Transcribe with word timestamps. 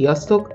Sziasztok! 0.00 0.54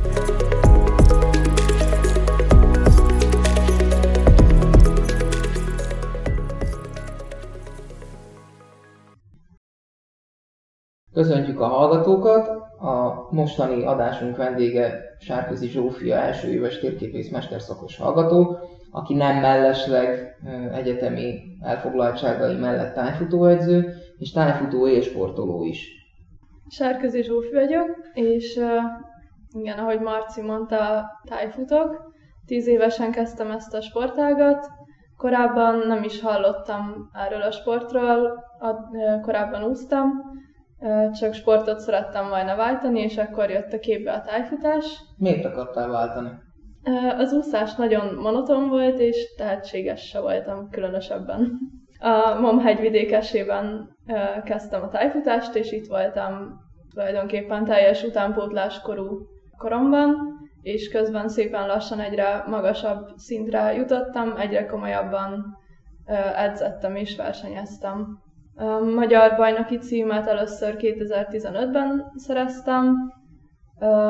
Köszöntjük 11.13 11.59
a 11.59 11.67
hallgatókat! 11.67 12.47
A 12.79 13.27
mostani 13.31 13.85
adásunk 13.85 14.37
vendége 14.37 14.99
Sárközi 15.19 15.67
Zsófia 15.67 16.15
első 16.15 16.47
éves 16.47 16.79
térképész 16.79 17.31
mesterszakos 17.31 17.97
hallgató, 17.97 18.57
aki 18.91 19.13
nem 19.13 19.37
mellesleg 19.37 20.35
egyetemi 20.73 21.39
elfoglaltságai 21.59 22.55
mellett 22.55 22.93
tájfutóedző, 22.93 23.93
és 24.17 24.31
tájfutó 24.31 24.87
és 24.87 25.05
sportoló 25.05 25.63
is. 25.63 25.87
Sárközi 26.69 27.23
Zsófi 27.23 27.53
vagyok, 27.53 27.89
és 28.13 28.59
igen, 29.53 29.79
ahogy 29.79 29.99
Marci 29.99 30.41
mondta, 30.41 31.05
tájfutok. 31.29 32.13
Tíz 32.45 32.67
évesen 32.67 33.11
kezdtem 33.11 33.51
ezt 33.51 33.73
a 33.73 33.81
sportágat. 33.81 34.67
Korábban 35.17 35.87
nem 35.87 36.03
is 36.03 36.21
hallottam 36.21 37.09
erről 37.13 37.41
a 37.41 37.51
sportról, 37.51 38.43
korábban 39.21 39.63
úsztam, 39.63 40.09
csak 41.13 41.33
sportot 41.33 41.79
szerettem 41.79 42.29
volna 42.29 42.55
váltani, 42.55 42.99
és 42.99 43.17
akkor 43.17 43.49
jött 43.49 43.73
a 43.73 43.79
képbe 43.79 44.11
a 44.11 44.21
tájfutás. 44.21 45.03
Miért 45.17 45.45
akartál 45.45 45.89
váltani? 45.89 46.29
Az 47.17 47.33
úszás 47.33 47.75
nagyon 47.75 48.15
monoton 48.15 48.69
volt, 48.69 48.99
és 48.99 49.35
tehetséges 49.37 50.01
se 50.01 50.19
voltam 50.19 50.69
különösebben. 50.69 51.59
A 51.99 52.39
MOM 52.39 52.59
hegyvidékesében 52.59 53.95
kezdtem 54.43 54.81
a 54.81 54.89
tájfutást, 54.89 55.55
és 55.55 55.71
itt 55.71 55.87
voltam 55.87 56.59
tulajdonképpen 56.93 57.65
teljes 57.65 58.03
utánpótláskorú 58.03 59.19
koromban, 59.61 60.39
és 60.61 60.89
közben 60.89 61.29
szépen 61.29 61.67
lassan 61.67 61.99
egyre 61.99 62.43
magasabb 62.47 63.07
szintre 63.15 63.73
jutottam, 63.73 64.37
egyre 64.37 64.65
komolyabban 64.65 65.57
edzettem 66.35 66.95
és 66.95 67.15
versenyeztem. 67.15 68.19
Magyar 68.95 69.35
bajnoki 69.35 69.77
címet 69.77 70.27
először 70.27 70.75
2015-ben 70.77 72.11
szereztem, 72.15 72.95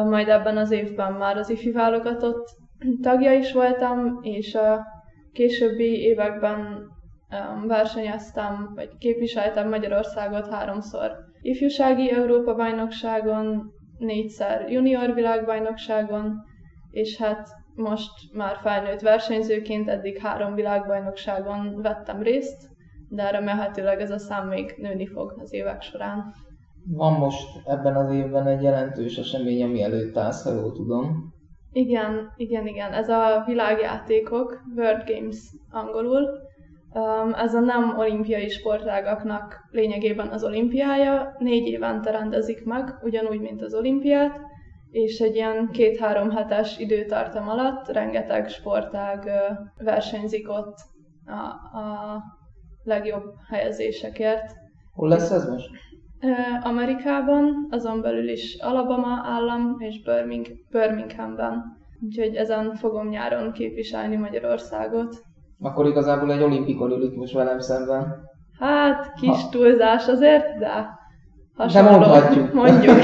majd 0.10 0.28
ebben 0.28 0.58
az 0.58 0.72
évben 0.72 1.14
már 1.14 1.38
az 1.38 1.50
ifi 1.50 1.72
válogatott 1.72 2.50
tagja 3.02 3.34
is 3.34 3.54
voltam, 3.54 4.20
és 4.22 4.56
a 4.56 4.86
későbbi 5.34 6.02
években 6.02 6.90
versenyeztem, 7.68 8.72
vagy 8.76 8.90
képviseltem 8.98 9.70
Magyarországot 9.70 10.48
háromszor 10.48 11.12
ifjúsági 11.42 12.12
Európa-bajnokságon, 12.12 13.72
négyszer 14.02 14.70
junior 14.70 15.14
világbajnokságon, 15.14 16.44
és 16.92 17.17
hát 17.17 17.50
most 17.76 18.34
már 18.34 18.58
felnőtt 18.62 19.00
versenyzőként 19.00 19.89
eddig 19.89 20.17
három 20.17 20.56
világbajnokságon 20.56 21.82
vettem 21.82 22.22
részt, 22.22 22.70
de 23.10 23.30
remélhetőleg 23.30 24.02
ez 24.02 24.11
a 24.11 24.17
szám 24.17 24.48
még 24.48 24.76
nőni 24.78 25.08
fog 25.08 25.34
az 25.38 25.54
évek 25.54 25.82
során. 25.82 26.34
Van 26.88 27.14
most 27.14 27.48
ebben 27.66 27.95
az 27.95 28.11
évben 28.11 28.48
egy 28.48 28.61
jelentős 28.61 29.17
esemény, 29.17 29.64
ami 29.64 29.84
előtt 29.84 30.17
állsz, 30.17 30.44
ha 30.44 30.54
jól 30.54 30.72
tudom. 30.72 31.34
Igen, 31.72 32.34
igen, 32.36 32.67
igen. 32.67 32.94
Ez 32.94 33.10
a 33.10 33.44
világjátékok, 33.45 34.61
World 34.76 35.04
Games 35.06 35.38
angolul. 35.70 36.41
Ez 37.36 37.54
a 37.54 37.60
nem 37.60 37.98
olimpiai 37.98 38.50
sportágaknak 38.50 39.68
lényegében 39.70 40.28
az 40.28 40.44
olimpiája. 40.44 41.36
Négy 41.38 41.68
évente 41.68 42.12
rendezik 42.12 42.66
meg, 42.66 42.96
ugyanúgy, 43.04 43.40
mint 43.40 43.62
az 43.62 43.74
olimpiát, 43.74 44.40
és 44.90 45.20
egy 45.20 45.36
ilyen 45.36 45.70
két-három 45.72 46.30
hetes 46.30 46.78
időtartam 46.78 47.50
alatt 47.50 47.88
rengeteg 47.88 48.50
sportág 48.50 49.30
versenyzik 49.78 50.50
ott 50.50 50.76
a, 51.26 51.78
a 51.80 52.24
legjobb 52.84 53.34
helyezésekért. 53.50 54.54
Hol 54.94 55.10
lesz 55.10 55.32
ez 55.32 55.50
most? 55.50 55.70
Amerikában, 56.62 57.68
azon 57.70 58.02
belül 58.02 58.30
is 58.30 58.58
Alabama 58.60 59.22
állam 59.23 59.76
és 59.80 60.02
Birminghamben. 60.70 61.64
Úgyhogy 62.02 62.36
ezen 62.36 62.76
fogom 62.76 63.08
nyáron 63.08 63.52
képviselni 63.52 64.16
Magyarországot. 64.16 65.22
Akkor 65.61 65.86
igazából 65.86 66.32
egy 66.32 66.42
olimpikon 66.42 66.92
ülünk 66.92 67.16
most 67.16 67.33
velem 67.33 67.60
szemben. 67.60 68.30
Hát, 68.60 69.14
kis 69.14 69.42
ha. 69.42 69.49
túlzás 69.49 70.08
azért, 70.08 70.58
de 70.60 70.99
hasonló. 71.55 71.89
De 71.89 71.98
mondhatjuk. 71.98 72.54
Mondjuk. 72.64 72.98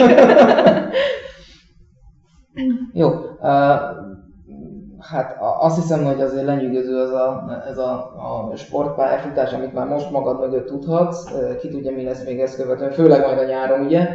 Jó. 2.93 3.09
Uh, 3.39 4.05
hát 4.99 5.37
azt 5.59 5.75
hiszem, 5.75 6.03
hogy 6.03 6.21
azért 6.21 6.45
lenyűgöző 6.45 7.01
az 7.01 7.11
a, 7.11 7.45
ez 7.69 7.77
a, 7.77 7.91
a 8.51 8.55
sportpályafutás, 8.55 9.53
amit 9.53 9.73
már 9.73 9.87
most 9.87 10.11
magad 10.11 10.39
mögött 10.39 10.67
tudhatsz. 10.67 11.31
Ki 11.59 11.69
tudja, 11.69 11.91
mi 11.91 12.03
lesz 12.03 12.25
még 12.25 12.39
ezt 12.39 12.55
követően, 12.55 12.91
főleg 12.91 13.21
majd 13.21 13.37
a 13.37 13.43
nyáron, 13.43 13.85
ugye. 13.85 14.07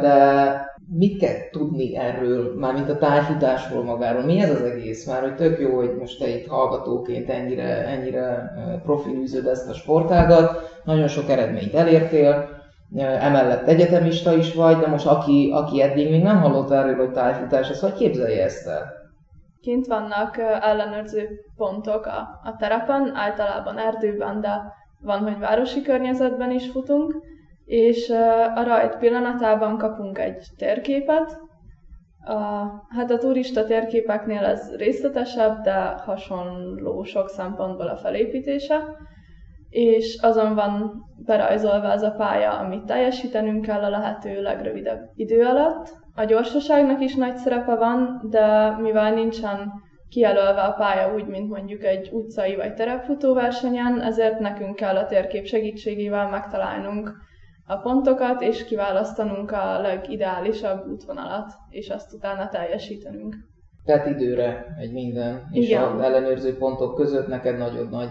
De 0.00 0.73
mit 0.88 1.18
kell 1.18 1.50
tudni 1.50 1.96
erről, 1.96 2.54
mármint 2.58 2.88
a 2.88 2.98
tájfutásról 2.98 3.84
magáról? 3.84 4.24
Mi 4.24 4.40
ez 4.40 4.50
az 4.50 4.62
egész? 4.62 5.06
Már 5.06 5.20
hogy 5.20 5.34
tök 5.34 5.58
jó, 5.60 5.76
hogy 5.76 5.96
most 5.98 6.18
te 6.18 6.28
itt 6.28 6.46
hallgatóként 6.46 7.30
ennyire, 7.30 7.86
ennyire 7.86 8.52
profilűzöd 8.82 9.46
ezt 9.46 9.68
a 9.68 9.74
sportágat, 9.74 10.80
nagyon 10.84 11.08
sok 11.08 11.30
eredményt 11.30 11.74
elértél, 11.74 12.48
emellett 12.96 13.66
egyetemista 13.66 14.32
is 14.36 14.54
vagy, 14.54 14.76
de 14.76 14.86
most 14.86 15.06
aki, 15.06 15.50
aki 15.54 15.82
eddig 15.82 16.10
még 16.10 16.22
nem 16.22 16.40
hallott 16.40 16.70
erről, 16.70 16.96
hogy 16.96 17.12
tájfutás, 17.12 17.70
az 17.70 17.80
hogy 17.80 17.92
képzelje 17.92 18.44
ezt 18.44 18.66
el? 18.66 18.92
Kint 19.60 19.86
vannak 19.86 20.38
ellenőrző 20.60 21.28
pontok 21.56 22.06
a, 22.06 22.40
a 22.44 22.56
terepen, 22.58 23.12
általában 23.14 23.78
erdőben, 23.78 24.40
de 24.40 24.62
van, 25.00 25.18
hogy 25.18 25.38
városi 25.38 25.82
környezetben 25.82 26.50
is 26.50 26.70
futunk, 26.70 27.14
és 27.64 28.10
a 28.54 28.62
rajt 28.64 28.96
pillanatában 28.96 29.78
kapunk 29.78 30.18
egy 30.18 30.46
térképet. 30.56 31.42
A, 32.26 32.34
hát 32.88 33.10
a 33.10 33.18
turista 33.18 33.64
térképeknél 33.64 34.44
ez 34.44 34.76
részletesebb, 34.76 35.60
de 35.60 35.74
hasonló 35.82 37.02
sok 37.02 37.28
szempontból 37.28 37.88
a 37.88 37.96
felépítése, 37.96 38.80
és 39.68 40.18
azon 40.22 40.54
van 40.54 41.04
berajzolva 41.24 41.90
az 41.90 42.02
a 42.02 42.10
pálya, 42.10 42.58
amit 42.58 42.84
teljesítenünk 42.84 43.64
kell 43.64 43.82
a 43.82 43.88
lehető 43.88 44.42
legrövidebb 44.42 45.10
idő 45.14 45.44
alatt. 45.44 45.92
A 46.14 46.24
gyorsaságnak 46.24 47.00
is 47.00 47.14
nagy 47.14 47.36
szerepe 47.36 47.74
van, 47.74 48.20
de 48.30 48.76
mivel 48.80 49.14
nincsen 49.14 49.72
kijelölve 50.08 50.60
a 50.60 50.72
pálya 50.72 51.14
úgy, 51.14 51.26
mint 51.26 51.48
mondjuk 51.48 51.84
egy 51.84 52.10
utcai 52.12 52.56
vagy 52.56 52.74
terepfutóversenyen, 52.74 54.00
ezért 54.00 54.38
nekünk 54.38 54.74
kell 54.74 54.96
a 54.96 55.06
térkép 55.06 55.46
segítségével 55.46 56.28
megtalálnunk 56.28 57.12
a 57.66 57.76
pontokat, 57.76 58.42
és 58.42 58.64
kiválasztanunk 58.64 59.50
a 59.50 59.80
legideálisabb 59.80 60.86
útvonalat, 60.86 61.52
és 61.70 61.88
azt 61.88 62.12
utána 62.12 62.48
teljesítenünk. 62.48 63.36
Tehát 63.84 64.06
időre 64.06 64.66
egy 64.78 64.92
minden, 64.92 65.48
és 65.50 65.66
Igen. 65.66 65.82
az 65.82 66.00
ellenőrző 66.00 66.56
pontok 66.56 66.94
között 66.94 67.26
neked 67.26 67.58
nagyon 67.58 67.88
nagy 67.88 68.08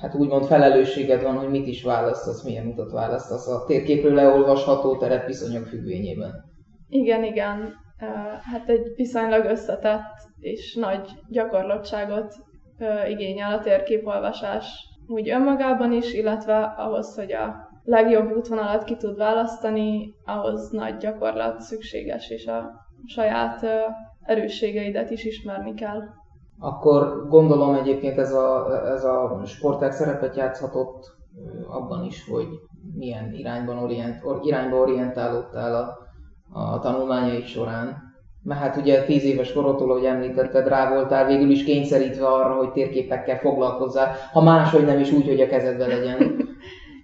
hát 0.00 0.14
úgymond 0.14 0.44
felelősséged 0.44 1.22
van, 1.22 1.36
hogy 1.38 1.48
mit 1.48 1.66
is 1.66 1.82
választasz, 1.82 2.44
milyen 2.44 2.66
utat 2.66 2.92
választasz 2.92 3.48
a 3.48 3.64
térképről 3.66 4.14
leolvasható 4.14 4.96
terepviszonyok 4.96 5.66
függvényében. 5.66 6.30
Igen, 6.88 7.24
igen. 7.24 7.74
Hát 8.52 8.68
egy 8.68 8.92
viszonylag 8.94 9.44
összetett 9.44 10.30
és 10.38 10.74
nagy 10.74 11.08
gyakorlottságot 11.28 12.34
igényel 13.08 13.52
a 13.52 13.60
térképolvasás 13.60 14.66
úgy 15.06 15.30
önmagában 15.30 15.92
is, 15.92 16.12
illetve 16.12 16.74
ahhoz, 16.76 17.14
hogy 17.14 17.32
a 17.32 17.71
legjobb 17.84 18.36
útvonalat 18.36 18.84
ki 18.84 18.96
tud 18.96 19.16
választani, 19.16 20.14
ahhoz 20.24 20.70
nagy 20.70 20.96
gyakorlat 20.96 21.60
szükséges, 21.60 22.30
és 22.30 22.46
a 22.46 22.70
saját 23.06 23.66
erősségeidet 24.22 25.10
is 25.10 25.24
ismerni 25.24 25.74
kell. 25.74 26.00
Akkor 26.58 27.28
gondolom 27.28 27.74
egyébként 27.74 28.18
ez 28.18 28.32
a, 28.32 28.66
ez 28.86 29.04
a 29.04 29.40
sportág 29.44 29.92
szerepet 29.92 30.36
játszhatott 30.36 31.16
abban 31.68 32.04
is, 32.04 32.28
hogy 32.28 32.46
milyen 32.94 33.32
irányban 33.32 33.78
orient, 33.78 34.24
or, 34.24 34.40
irányba 34.42 34.76
orientálódtál 34.76 35.74
a, 35.74 35.98
a 36.60 36.78
tanulmányaid 36.78 37.44
során. 37.44 37.96
mert 38.42 38.60
hát 38.60 38.76
ugye 38.76 39.04
10 39.04 39.24
éves 39.24 39.52
korodtól, 39.52 39.90
ahogy 39.90 40.04
említetted, 40.04 40.68
rá 40.68 40.94
voltál 40.94 41.26
végül 41.26 41.50
is 41.50 41.64
kényszerítve 41.64 42.26
arra, 42.26 42.54
hogy 42.54 42.72
térképekkel 42.72 43.38
foglalkozzál, 43.38 44.14
ha 44.32 44.42
máshogy 44.42 44.84
nem 44.84 44.98
is 45.00 45.12
úgy, 45.12 45.26
hogy 45.26 45.40
a 45.40 45.46
kezedbe 45.46 45.86
legyen. 45.86 46.41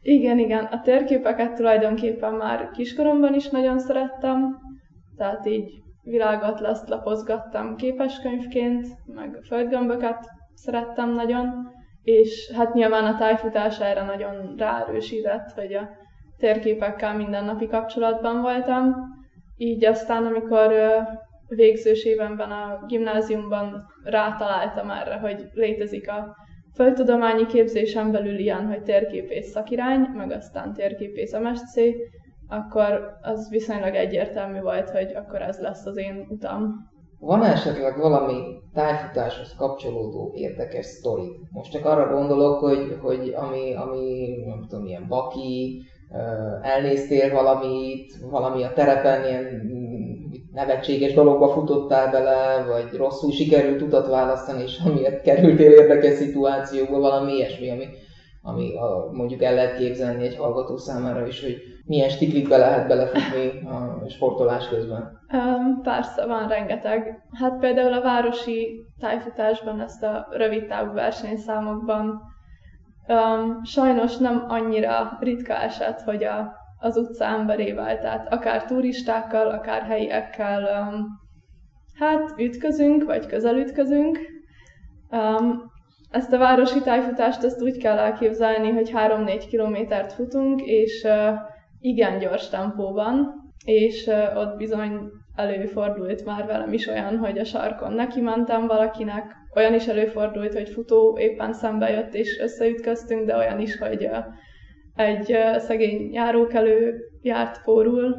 Igen, 0.08 0.38
igen. 0.38 0.64
A 0.64 0.80
térképeket 0.80 1.54
tulajdonképpen 1.54 2.32
már 2.32 2.70
kiskoromban 2.70 3.34
is 3.34 3.48
nagyon 3.48 3.78
szerettem, 3.78 4.58
tehát 5.16 5.46
így 5.46 5.70
világatlaszt 6.02 6.88
lapozgattam 6.88 7.76
képeskönyvként, 7.76 8.86
meg 9.14 9.38
földgömböket 9.46 10.26
szerettem 10.54 11.14
nagyon, 11.14 11.70
és 12.02 12.52
hát 12.56 12.74
nyilván 12.74 13.04
a 13.04 13.16
tájfutás 13.16 13.80
erre 13.80 14.02
nagyon 14.02 14.54
ráerősített, 14.56 15.52
hogy 15.54 15.74
a 15.74 15.88
térképekkel 16.38 17.16
mindennapi 17.16 17.66
kapcsolatban 17.66 18.40
voltam. 18.40 18.94
Így 19.56 19.84
aztán, 19.84 20.26
amikor 20.26 20.72
végzős 21.48 22.04
évenben 22.04 22.50
a 22.50 22.84
gimnáziumban 22.86 23.86
rátaláltam 24.04 24.90
erre, 24.90 25.18
hogy 25.18 25.48
létezik 25.52 26.10
a 26.10 26.36
földtudományi 26.74 27.46
képzésen 27.46 28.10
belül 28.10 28.38
ilyen, 28.38 28.66
hogy 28.66 28.82
térképész 28.82 29.50
szakirány, 29.50 30.00
meg 30.00 30.30
aztán 30.30 30.72
térképész 30.72 31.32
MSC, 31.32 31.74
akkor 32.48 33.16
az 33.22 33.50
viszonylag 33.50 33.94
egyértelmű 33.94 34.60
volt, 34.60 34.90
hogy 34.90 35.12
akkor 35.14 35.42
ez 35.42 35.58
lesz 35.58 35.86
az 35.86 35.96
én 35.96 36.26
utam. 36.28 36.74
Van 37.20 37.44
esetleg 37.44 37.98
valami 37.98 38.42
tájfutáshoz 38.74 39.54
kapcsolódó 39.54 40.32
érdekes 40.34 40.86
sztori? 40.86 41.30
Most 41.50 41.70
csak 41.70 41.84
arra 41.84 42.14
gondolok, 42.14 42.58
hogy, 42.58 42.98
hogy 43.00 43.34
ami, 43.36 43.74
ami 43.74 44.28
nem 44.46 44.66
tudom, 44.68 44.86
ilyen 44.86 45.06
baki, 45.08 45.82
elnéztél 46.62 47.32
valamit, 47.32 48.12
valami 48.30 48.62
a 48.62 48.72
terepen 48.72 49.24
ilyen 49.24 49.44
nevetséges 50.58 51.12
dologba 51.12 51.48
futottál 51.48 52.10
bele, 52.10 52.64
vagy 52.66 52.96
rosszul 52.96 53.32
sikerült 53.32 53.82
utat 53.82 54.08
választani, 54.08 54.62
és 54.62 54.78
amiért 54.86 55.22
kerültél 55.22 55.70
érdekes 55.70 56.14
szituációba, 56.14 56.98
valami 56.98 57.32
ilyesmi, 57.32 57.70
ami, 57.70 57.86
ami 58.42 58.76
a, 58.76 59.10
mondjuk 59.12 59.42
el 59.42 59.54
lehet 59.54 59.76
képzelni 59.76 60.24
egy 60.26 60.36
hallgató 60.36 60.76
számára 60.76 61.26
is, 61.26 61.42
hogy 61.42 61.56
milyen 61.86 62.08
stiklikbe 62.08 62.56
lehet 62.56 62.88
belefutni 62.88 63.68
a 63.68 64.08
sportolás 64.08 64.68
közben? 64.68 65.18
Um, 65.32 65.82
persze, 65.82 66.26
van 66.26 66.48
rengeteg. 66.48 67.22
Hát 67.32 67.58
például 67.58 67.92
a 67.92 68.02
városi 68.02 68.86
tájfutásban, 69.00 69.80
ezt 69.80 70.02
a 70.02 70.26
rövid 70.30 70.66
távú 70.66 70.92
versenyszámokban 70.92 72.20
um, 73.08 73.62
sajnos 73.64 74.16
nem 74.16 74.44
annyira 74.48 75.16
ritka 75.20 75.54
eset, 75.54 76.00
hogy 76.00 76.24
a, 76.24 76.52
az 76.78 76.96
utca 76.96 77.24
emberével, 77.24 77.98
tehát 77.98 78.32
akár 78.32 78.64
turistákkal, 78.64 79.50
akár 79.50 79.82
helyiekkel 79.82 80.62
um, 80.62 81.06
hát 81.98 82.34
ütközünk, 82.38 83.04
vagy 83.04 83.26
közelütközünk. 83.26 84.18
Um, 85.10 85.62
ezt 86.10 86.32
a 86.32 86.38
városi 86.38 86.80
tájfutást 86.80 87.44
ezt 87.44 87.62
úgy 87.62 87.78
kell 87.78 87.98
elképzelni, 87.98 88.70
hogy 88.70 88.90
3-4 88.94 89.44
kilométert 89.48 90.12
futunk, 90.12 90.60
és 90.62 91.04
uh, 91.04 91.34
igen 91.80 92.18
gyors 92.18 92.48
tempóban, 92.48 93.34
és 93.64 94.06
uh, 94.06 94.38
ott 94.38 94.56
bizony 94.56 95.00
előfordult 95.34 96.24
már 96.24 96.46
velem 96.46 96.72
is 96.72 96.86
olyan, 96.86 97.16
hogy 97.16 97.38
a 97.38 97.44
sarkon 97.44 97.92
neki 97.92 98.20
mentem 98.20 98.66
valakinek, 98.66 99.36
olyan 99.54 99.74
is 99.74 99.86
előfordult, 99.86 100.54
hogy 100.54 100.68
futó 100.68 101.18
éppen 101.18 101.52
szembe 101.52 101.90
jött 101.90 102.14
és 102.14 102.38
összeütköztünk, 102.40 103.26
de 103.26 103.36
olyan 103.36 103.60
is, 103.60 103.78
hogy 103.78 104.04
uh, 104.04 104.24
egy 104.98 105.38
szegény 105.56 106.12
járókelő 106.12 106.94
járt 107.22 107.62
pórul, 107.62 108.16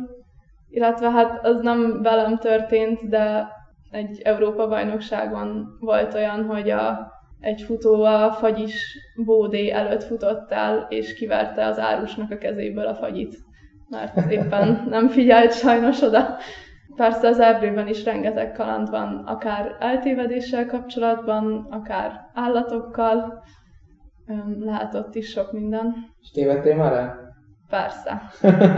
illetve 0.70 1.12
hát 1.12 1.46
az 1.46 1.62
nem 1.62 2.02
velem 2.02 2.38
történt, 2.38 3.10
de 3.10 3.48
egy 3.92 4.22
Európa-bajnokságon 4.24 5.68
volt 5.80 6.14
olyan, 6.14 6.46
hogy 6.46 6.70
a 6.70 7.12
egy 7.40 7.62
futó 7.62 8.04
a 8.04 8.32
fagyis 8.32 8.98
bódé 9.26 9.70
előtt 9.70 10.04
futott 10.04 10.52
el, 10.52 10.86
és 10.90 11.14
kiverte 11.14 11.66
az 11.66 11.80
árusnak 11.80 12.32
a 12.32 12.38
kezéből 12.38 12.88
a 12.88 12.96
fagyit, 12.96 13.36
mert 13.90 14.32
éppen 14.32 14.84
nem 14.90 15.08
figyelt 15.08 15.54
sajnos 15.54 16.02
oda. 16.02 16.38
Persze 16.96 17.28
az 17.28 17.40
erdőben 17.40 17.88
is 17.88 18.04
rengeteg 18.04 18.52
kaland 18.52 18.90
van, 18.90 19.24
akár 19.26 19.76
eltévedéssel 19.80 20.66
kapcsolatban, 20.66 21.68
akár 21.70 22.30
állatokkal, 22.34 23.44
lehet 24.60 24.96
ott 24.96 25.16
is 25.16 25.30
sok 25.30 25.52
minden. 25.52 25.96
És 26.22 26.32
tévedtél 26.32 26.76
már 26.76 26.94
el? 26.94 27.36
Persze. 27.70 28.22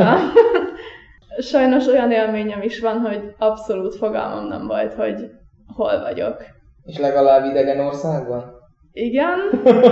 Sajnos 1.51 1.87
olyan 1.87 2.11
élményem 2.11 2.61
is 2.61 2.79
van, 2.79 2.99
hogy 2.99 3.35
abszolút 3.37 3.95
fogalmam 3.95 4.47
nem 4.47 4.67
volt, 4.67 4.93
hogy 4.93 5.29
hol 5.75 5.99
vagyok. 5.99 6.43
És 6.83 6.97
legalább 6.97 7.45
idegen 7.45 7.79
országban? 7.79 8.59
Igen, 8.93 9.39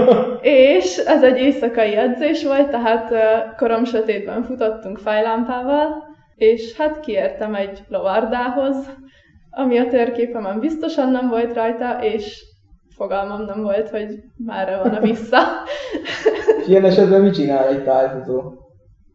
és 0.42 0.98
ez 0.98 1.24
egy 1.24 1.38
éjszakai 1.38 1.96
edzés 1.96 2.44
volt, 2.44 2.70
tehát 2.70 3.14
korom 3.56 3.84
sötétben 3.84 4.44
futottunk 4.44 4.98
fájlámpával, 4.98 6.04
és 6.36 6.78
hát 6.78 7.00
kiértem 7.00 7.56
egy 7.56 7.84
lovardához, 7.88 8.76
ami 9.50 9.78
a 9.78 9.88
térképemen 9.88 10.60
biztosan 10.60 11.12
nem 11.12 11.30
volt 11.30 11.54
rajta, 11.54 12.04
és 12.04 12.44
fogalmam 13.00 13.46
nem 13.46 13.62
volt, 13.62 13.90
hogy 13.90 14.24
merre 14.38 14.78
van 14.78 14.94
a 14.94 15.00
vissza. 15.00 15.38
és 16.60 16.68
ilyen 16.68 16.86
esetben 16.86 17.22
mit 17.22 17.34
csinál 17.34 17.68
egy 17.68 17.84
tájfutó? 17.84 18.54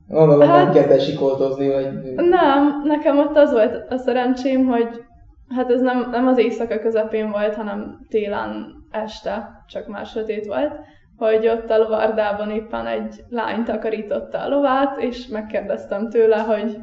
Gondolom 0.08 0.48
hát, 0.48 0.64
nem 0.64 0.72
kezdett 0.72 1.00
sikoltozni, 1.00 1.68
vagy... 1.68 2.14
Nem, 2.16 2.82
nekem 2.84 3.18
ott 3.18 3.36
az 3.36 3.52
volt 3.52 3.92
a 3.92 3.96
szerencsém, 3.96 4.66
hogy 4.66 5.04
Hát 5.48 5.70
ez 5.70 5.80
nem, 5.80 6.08
nem 6.10 6.26
az 6.26 6.38
éjszaka 6.38 6.78
közepén 6.78 7.30
volt, 7.30 7.54
hanem 7.54 8.06
télen 8.08 8.74
este, 8.90 9.64
csak 9.68 9.86
már 9.86 10.06
sötét 10.06 10.46
volt, 10.46 10.72
hogy 11.16 11.48
ott 11.48 11.70
a 11.70 11.78
lovardában 11.78 12.50
éppen 12.50 12.86
egy 12.86 13.24
lány 13.28 13.64
takarította 13.64 14.38
a 14.38 14.48
lovát, 14.48 15.00
és 15.00 15.26
megkérdeztem 15.26 16.10
tőle, 16.10 16.38
hogy 16.38 16.78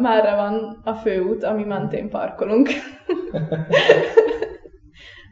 merre 0.00 0.34
van 0.34 0.80
a 0.84 0.92
főút, 0.92 1.44
ami 1.44 1.64
mentén 1.64 2.08
parkolunk. 2.08 2.68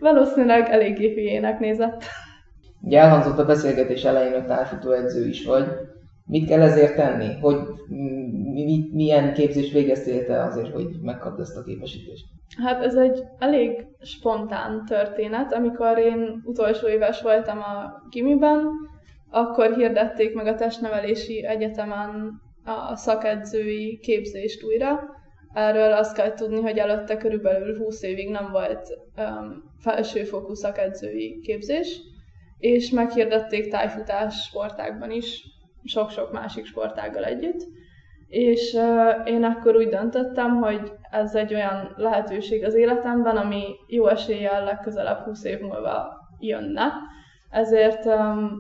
Valószínűleg 0.01 0.69
eléggé 0.69 1.15
hülyének 1.15 1.59
nézett. 1.59 2.05
Ugye 2.83 2.99
elhangzott 2.99 3.39
a 3.39 3.45
beszélgetés 3.45 4.05
elején, 4.05 4.33
hogy 4.33 4.47
társító 4.47 4.91
edző 4.91 5.27
is 5.27 5.45
vagy. 5.45 5.65
Mit 6.27 6.49
kell 6.49 6.61
ezért 6.61 6.97
tenni? 6.97 7.39
Hogy 7.41 7.57
mi, 8.53 8.89
milyen 8.93 9.33
képzést 9.33 9.73
végeztél 9.73 10.27
te 10.27 10.45
azért, 10.45 10.73
hogy 10.73 10.89
megkapd 11.03 11.41
ezt 11.41 11.57
a 11.57 11.63
képesítést? 11.63 12.25
Hát 12.65 12.83
ez 12.85 12.95
egy 12.95 13.23
elég 13.39 13.87
spontán 14.03 14.85
történet. 14.85 15.53
Amikor 15.53 15.99
én 15.99 16.43
utolsó 16.45 16.89
éves 16.89 17.23
voltam 17.23 17.59
a 17.59 18.03
gimiben, 18.11 18.69
akkor 19.31 19.75
hirdették 19.75 20.35
meg 20.35 20.47
a 20.47 20.55
testnevelési 20.55 21.45
egyetemen 21.45 22.41
a 22.65 22.97
szakedzői 22.97 23.99
képzést 24.03 24.65
újra. 24.65 25.01
Erről 25.53 25.93
azt 25.93 26.17
kell 26.17 26.35
tudni, 26.35 26.61
hogy 26.61 26.79
előtte 26.79 27.17
körülbelül 27.17 27.79
20 27.79 28.03
évig 28.03 28.31
nem 28.31 28.51
volt 28.51 28.89
um, 29.17 29.63
felsőfokú 29.81 30.55
szakedzői 30.55 31.41
képzés, 31.41 32.01
és 32.59 32.91
meghirdették 32.91 33.71
tájfutás 33.71 34.35
sportákban 34.35 35.11
is, 35.11 35.43
sok-sok 35.85 36.33
másik 36.33 36.67
sportággal 36.67 37.25
együtt. 37.25 37.67
És 38.29 38.73
uh, 38.73 39.31
én 39.31 39.45
akkor 39.45 39.77
úgy 39.77 39.89
döntöttem, 39.89 40.57
hogy 40.57 40.93
ez 41.11 41.35
egy 41.35 41.55
olyan 41.55 41.95
lehetőség 41.97 42.65
az 42.65 42.75
életemben, 42.75 43.37
ami 43.37 43.65
jó 43.87 44.07
eséllyel 44.07 44.65
legközelebb 44.65 45.19
20 45.25 45.45
év 45.45 45.61
múlva 45.61 46.09
jönne. 46.39 46.93
Ezért 47.51 48.05
um, 48.05 48.51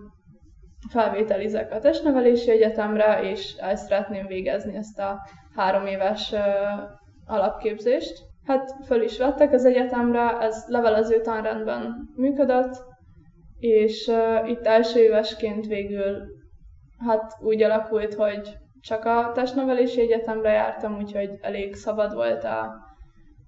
felvételizek 0.88 1.72
a 1.72 1.78
testnevelési 1.78 2.50
egyetemre, 2.50 3.22
és 3.22 3.54
el 3.58 3.76
szeretném 3.76 4.26
végezni 4.26 4.76
ezt 4.76 4.98
a 4.98 5.20
három 5.54 5.86
éves 5.86 6.34
alapképzést. 7.26 8.28
Hát 8.46 8.74
föl 8.86 9.02
is 9.02 9.18
vettek 9.18 9.52
az 9.52 9.64
egyetemre, 9.64 10.38
ez 10.38 10.64
levelező 10.68 11.20
tanrendben 11.20 12.08
működött, 12.16 12.82
és 13.58 14.12
itt 14.46 14.66
első 14.66 15.00
évesként 15.00 15.66
végül 15.66 16.38
hát 16.98 17.36
úgy 17.40 17.62
alakult, 17.62 18.14
hogy 18.14 18.56
csak 18.80 19.04
a 19.04 19.30
testnevelési 19.34 20.00
egyetemre 20.00 20.52
jártam, 20.52 20.96
úgyhogy 20.96 21.30
elég 21.40 21.74
szabad 21.74 22.14
volt 22.14 22.44
a, 22.44 22.74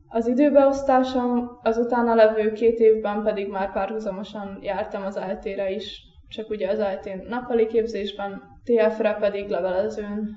az 0.09 0.27
időbeosztásom, 0.27 1.59
az 1.63 1.77
utána 1.77 2.15
levő 2.15 2.53
két 2.53 2.79
évben 2.79 3.23
pedig 3.23 3.49
már 3.49 3.73
párhuzamosan 3.73 4.59
jártam 4.63 5.05
az 5.05 5.17
eltére 5.17 5.71
is, 5.71 6.01
csak 6.29 6.51
ugye 6.51 6.71
az 6.71 6.79
eltén 6.79 7.25
nappali 7.29 7.67
képzésben, 7.67 8.43
TF-re 8.65 9.15
pedig 9.15 9.49
levelezőn, 9.49 10.37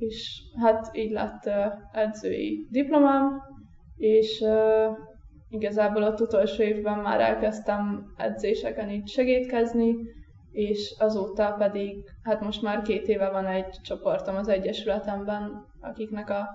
és 0.00 0.42
hát 0.60 0.90
így 0.92 1.10
lett 1.10 1.50
edzői 1.92 2.66
diplomám, 2.70 3.42
és 3.96 4.44
igazából 5.48 6.02
ott 6.02 6.20
utolsó 6.20 6.62
évben 6.62 6.98
már 6.98 7.20
elkezdtem 7.20 8.04
edzéseken 8.16 8.90
így 8.90 9.08
segítkezni, 9.08 9.94
és 10.50 10.94
azóta 10.98 11.54
pedig, 11.58 11.96
hát 12.22 12.40
most 12.40 12.62
már 12.62 12.82
két 12.82 13.06
éve 13.06 13.30
van 13.30 13.46
egy 13.46 13.70
csoportom 13.82 14.36
az 14.36 14.48
Egyesületemben, 14.48 15.66
akiknek 15.80 16.30
a 16.30 16.48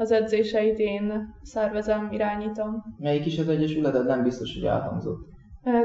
az 0.00 0.10
edzéseit 0.10 0.78
én 0.78 1.34
szervezem, 1.42 2.08
irányítom. 2.12 2.82
Melyik 2.98 3.26
is 3.26 3.38
az 3.38 3.48
egyesületed? 3.48 4.06
Nem 4.06 4.22
biztos, 4.22 4.54
hogy 4.54 4.64
elhangzott. 4.64 5.18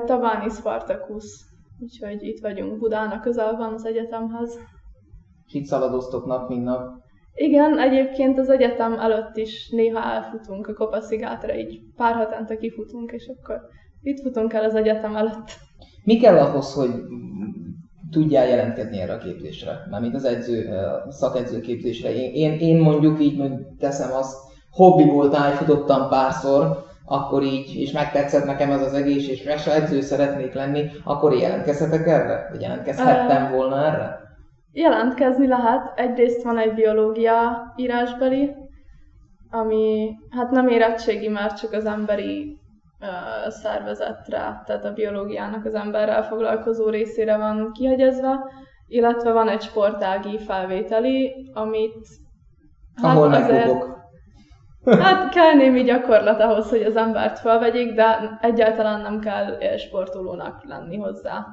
Tabáni 0.05 0.49
Spartacus. 0.49 1.25
Úgyhogy 1.79 2.23
itt 2.23 2.39
vagyunk 2.41 2.79
Budán, 2.79 3.09
a 3.09 3.19
közelben 3.19 3.73
az 3.73 3.85
egyetemhez. 3.85 4.59
És 5.45 5.53
itt 5.53 5.65
szaladoztok 5.65 6.25
nap, 6.25 6.49
mint 6.49 6.63
nap? 6.63 7.02
Igen, 7.35 7.79
egyébként 7.79 8.39
az 8.39 8.49
egyetem 8.49 8.99
előtt 8.99 9.37
is 9.37 9.69
néha 9.69 10.03
elfutunk 10.03 10.67
a 10.67 10.73
Kopaszigátra, 10.73 11.55
így 11.55 11.81
pár 11.95 12.15
hetente 12.15 12.57
kifutunk, 12.57 13.11
és 13.11 13.31
akkor 13.35 13.61
itt 14.01 14.21
futunk 14.21 14.53
el 14.53 14.63
az 14.63 14.75
egyetem 14.75 15.15
előtt. 15.15 15.51
Mi 16.03 16.17
kell 16.17 16.37
ahhoz, 16.37 16.73
hogy 16.73 16.91
tudjál 18.11 18.47
jelentkezni 18.47 18.99
erre 18.99 19.13
a 19.13 19.17
képzésre? 19.17 19.87
Mármint 19.89 20.15
az 20.15 20.25
edző, 20.25 20.77
a 21.07 21.11
szakedző 21.11 21.59
képzésre. 21.59 22.13
Én, 22.15 22.33
én, 22.33 22.59
én 22.59 22.81
mondjuk 22.81 23.21
így 23.21 23.39
hogy 23.39 23.51
teszem 23.79 24.13
azt, 24.13 24.37
hobbiból 24.71 25.29
tájfutottam 25.29 26.09
párszor, 26.09 26.83
akkor 27.05 27.43
így, 27.43 27.75
és 27.75 27.91
megtetszett 27.91 28.45
nekem 28.45 28.71
ez 28.71 28.81
az 28.81 28.93
egész, 28.93 29.27
és 29.27 29.45
edző 29.65 30.01
szeretnék 30.01 30.53
lenni, 30.53 30.89
akkor 31.03 31.33
jelentkezhetek 31.33 32.07
erre? 32.07 32.47
Vagy 32.51 32.61
jelentkezhettem 32.61 33.51
volna 33.51 33.85
erre? 33.85 34.21
Jelentkezni 34.73 35.47
lehet. 35.47 35.99
Egyrészt 35.99 36.43
van 36.43 36.57
egy 36.57 36.73
biológia 36.73 37.73
írásbeli, 37.75 38.55
ami 39.49 40.15
hát 40.29 40.51
nem 40.51 40.67
érettségi, 40.67 41.27
már 41.27 41.53
csak 41.53 41.71
az 41.71 41.85
emberi 41.85 42.57
uh, 42.99 43.49
szervezetre, 43.49 44.61
tehát 44.65 44.85
a 44.85 44.93
biológiának 44.93 45.65
az 45.65 45.73
emberrel 45.73 46.23
foglalkozó 46.23 46.89
részére 46.89 47.37
van 47.37 47.71
kihegyezve, 47.71 48.39
illetve 48.87 49.31
van 49.31 49.49
egy 49.49 49.61
sportági 49.61 50.39
felvételi, 50.39 51.49
amit 51.53 52.07
hát 52.95 53.15
Ahol 53.15 53.33
azért, 53.33 53.85
Hát 55.03 55.33
kell 55.33 55.53
némi 55.53 55.83
gyakorlat 55.83 56.39
ahhoz, 56.39 56.69
hogy 56.69 56.81
az 56.81 56.95
embert 56.95 57.39
felvegyék, 57.39 57.93
de 57.93 58.37
egyáltalán 58.41 59.01
nem 59.01 59.19
kell 59.19 59.77
sportolónak 59.77 60.63
lenni 60.63 60.97
hozzá. 60.97 61.45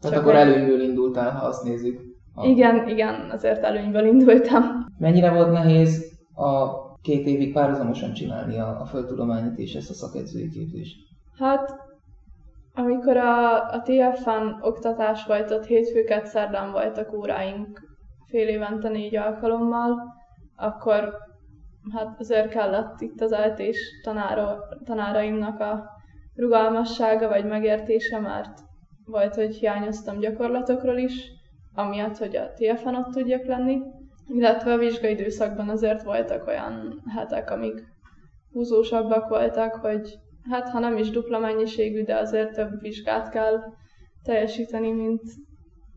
Tehát 0.00 0.18
akkor 0.18 0.34
előnyből 0.34 0.80
indultál, 0.80 1.30
ha 1.30 1.46
azt 1.46 1.62
nézzük. 1.64 2.11
A... 2.34 2.46
Igen, 2.46 2.88
igen, 2.88 3.30
azért 3.30 3.62
előnyből 3.62 4.04
indultam. 4.04 4.86
Mennyire 4.98 5.32
volt 5.32 5.52
nehéz 5.52 6.18
a 6.34 6.80
két 7.02 7.26
évig 7.26 7.52
párhuzamosan 7.52 8.12
csinálni 8.12 8.58
a, 8.58 8.80
a 8.80 8.84
földtudományit 8.84 9.58
és 9.58 9.74
ezt 9.74 9.90
a 9.90 9.94
szakedzői 9.94 10.48
képzést? 10.48 10.96
Hát, 11.38 11.74
amikor 12.74 13.16
a, 13.16 13.68
a 13.70 13.82
TFN 13.82 14.60
oktatás 14.60 15.26
volt, 15.26 15.50
ott 15.50 15.64
hétfőket 15.64 16.26
szerdán 16.26 16.72
voltak 16.72 17.12
óráink 17.12 17.80
fél 18.26 18.48
évente 18.48 18.88
négy 18.88 19.16
alkalommal, 19.16 20.14
akkor 20.56 21.14
hát 21.92 22.20
azért 22.20 22.48
kellett 22.48 23.00
itt 23.00 23.20
az 23.20 23.32
eltés 23.32 23.78
tanára, 24.02 24.58
tanáraimnak 24.84 25.60
a 25.60 25.90
rugalmassága 26.34 27.28
vagy 27.28 27.44
megértése, 27.44 28.18
mert 28.18 28.60
volt, 29.04 29.34
hogy 29.34 29.54
hiányoztam 29.54 30.18
gyakorlatokról 30.18 30.96
is, 30.96 31.30
amiatt, 31.74 32.16
hogy 32.16 32.36
a 32.36 32.52
TFN 32.52 32.94
ott 32.94 33.12
tudjak 33.12 33.44
lenni, 33.44 33.78
illetve 34.28 34.72
a 34.72 34.78
vizsgai 34.78 35.10
időszakban 35.10 35.68
azért 35.68 36.02
voltak 36.02 36.46
olyan 36.46 37.02
hetek, 37.06 37.50
amik 37.50 37.84
húzósabbak 38.52 39.28
voltak, 39.28 39.74
hogy 39.74 40.18
hát 40.50 40.68
ha 40.68 40.78
nem 40.78 40.96
is 40.96 41.10
dupla 41.10 41.38
mennyiségű, 41.38 42.04
de 42.04 42.16
azért 42.16 42.54
több 42.54 42.80
vizsgát 42.80 43.30
kell 43.30 43.60
teljesíteni, 44.22 44.90
mint, 44.90 45.22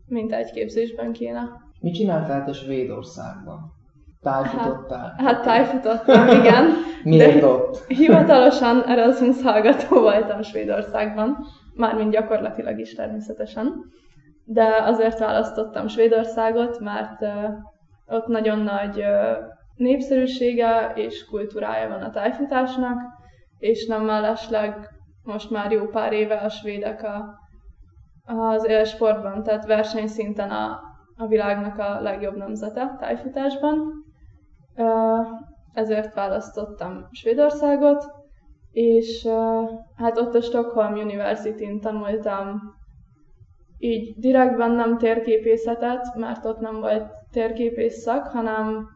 mint 0.06 0.32
egy 0.32 0.50
képzésben 0.50 1.12
kéne. 1.12 1.48
Mit 1.80 1.94
csináltál 1.94 2.44
te 2.44 2.52
Svédországban? 2.52 3.74
Tájfutottál? 4.20 5.14
Hát, 5.16 5.20
hát 5.20 5.42
tájfutottam, 5.42 6.28
igen. 6.28 6.64
Miért 7.04 7.42
ott? 7.42 7.84
Hivatalosan 8.00 8.84
Erasmus 8.84 9.42
hallgató 9.42 10.00
voltam 10.00 10.42
Svédországban, 10.42 11.46
mármint 11.74 12.10
gyakorlatilag 12.10 12.78
is 12.78 12.94
természetesen. 12.94 13.74
De 14.48 14.82
azért 14.82 15.18
választottam 15.18 15.86
Svédországot, 15.86 16.80
mert 16.80 17.20
ott 18.06 18.26
nagyon 18.26 18.58
nagy 18.58 19.04
népszerűsége 19.74 20.92
és 20.94 21.24
kultúrája 21.24 21.88
van 21.88 22.02
a 22.02 22.10
tájfutásnak, 22.10 23.00
és 23.58 23.86
nem 23.86 24.04
mellesleg 24.04 24.88
most 25.22 25.50
már 25.50 25.72
jó 25.72 25.86
pár 25.86 26.12
éve 26.12 26.34
a 26.34 26.48
svédek 26.48 27.02
a, 27.02 27.38
az 28.24 28.66
élsportban, 28.66 29.42
tehát 29.42 29.66
versenyszinten 29.66 30.50
a, 30.50 30.80
a 31.16 31.26
világnak 31.26 31.78
a 31.78 32.00
legjobb 32.00 32.36
nemzete 32.36 32.96
tájfutásban. 33.00 33.92
Ezért 35.72 36.14
választottam 36.14 37.06
Svédországot, 37.10 38.04
és 38.70 39.28
hát 39.96 40.18
ott 40.18 40.34
a 40.34 40.40
Stockholm 40.40 40.94
University-n 40.94 41.80
tanultam 41.80 42.60
így 43.78 44.14
direktben 44.18 44.70
nem 44.70 44.98
térképészetet, 44.98 46.14
mert 46.14 46.44
ott 46.44 46.58
nem 46.58 46.80
volt 46.80 47.10
térképész 47.30 47.94
szak, 47.94 48.26
hanem 48.26 48.88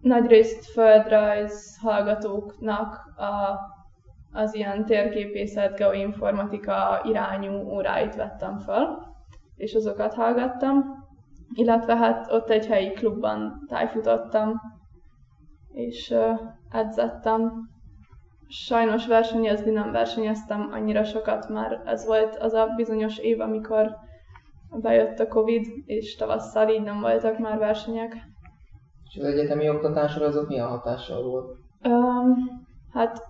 nagyrészt 0.00 0.66
földrajz 0.66 1.78
hallgatóknak 1.80 3.00
a, 3.16 3.58
az 4.32 4.54
ilyen 4.54 4.84
térképészet, 4.84 5.76
geoinformatika 5.76 7.00
irányú 7.04 7.52
óráit 7.52 8.14
vettem 8.14 8.58
fel, 8.58 8.98
és 9.56 9.74
azokat 9.74 10.14
hallgattam, 10.14 10.84
illetve 11.54 11.96
hát 11.96 12.32
ott 12.32 12.50
egy 12.50 12.66
helyi 12.66 12.90
klubban 12.90 13.64
tájfutottam, 13.68 14.60
és 15.72 16.14
edzettem. 16.70 17.70
Sajnos 18.54 19.06
versenyezni 19.06 19.70
nem 19.70 19.92
versenyeztem 19.92 20.68
annyira 20.72 21.04
sokat, 21.04 21.48
már 21.48 21.82
ez 21.84 22.06
volt 22.06 22.36
az 22.36 22.52
a 22.52 22.66
bizonyos 22.76 23.18
év, 23.18 23.40
amikor 23.40 23.96
bejött 24.80 25.18
a 25.18 25.28
Covid, 25.28 25.66
és 25.84 26.16
tavasszal 26.16 26.68
így 26.68 26.82
nem 26.82 27.00
voltak 27.00 27.38
már 27.38 27.58
versenyek. 27.58 28.12
És 29.08 29.20
az 29.20 29.24
egyetemi 29.24 29.68
oktatásra 29.68 30.26
azok 30.26 30.48
milyen 30.48 30.68
hatással 30.68 31.22
volt? 31.22 31.56
Um, 31.84 32.34
hát 32.92 33.22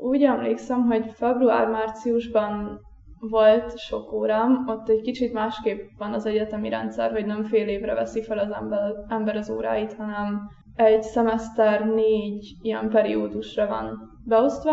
úgy 0.00 0.22
emlékszem, 0.22 0.86
hogy 0.86 1.10
február-márciusban 1.12 2.80
volt 3.20 3.78
sok 3.78 4.12
órám, 4.12 4.64
ott 4.66 4.88
egy 4.88 5.00
kicsit 5.00 5.32
másképp 5.32 5.88
van 5.96 6.12
az 6.12 6.26
egyetemi 6.26 6.68
rendszer, 6.68 7.10
hogy 7.10 7.26
nem 7.26 7.44
fél 7.44 7.68
évre 7.68 7.94
veszi 7.94 8.22
fel 8.22 8.38
az 8.38 8.50
ember, 8.50 8.94
ember 9.08 9.36
az 9.36 9.50
óráit, 9.50 9.94
hanem 9.94 10.40
egy 10.78 11.02
szemeszter 11.02 11.86
négy 11.86 12.56
ilyen 12.62 12.88
periódusra 12.88 13.66
van 13.66 13.98
beosztva, 14.24 14.72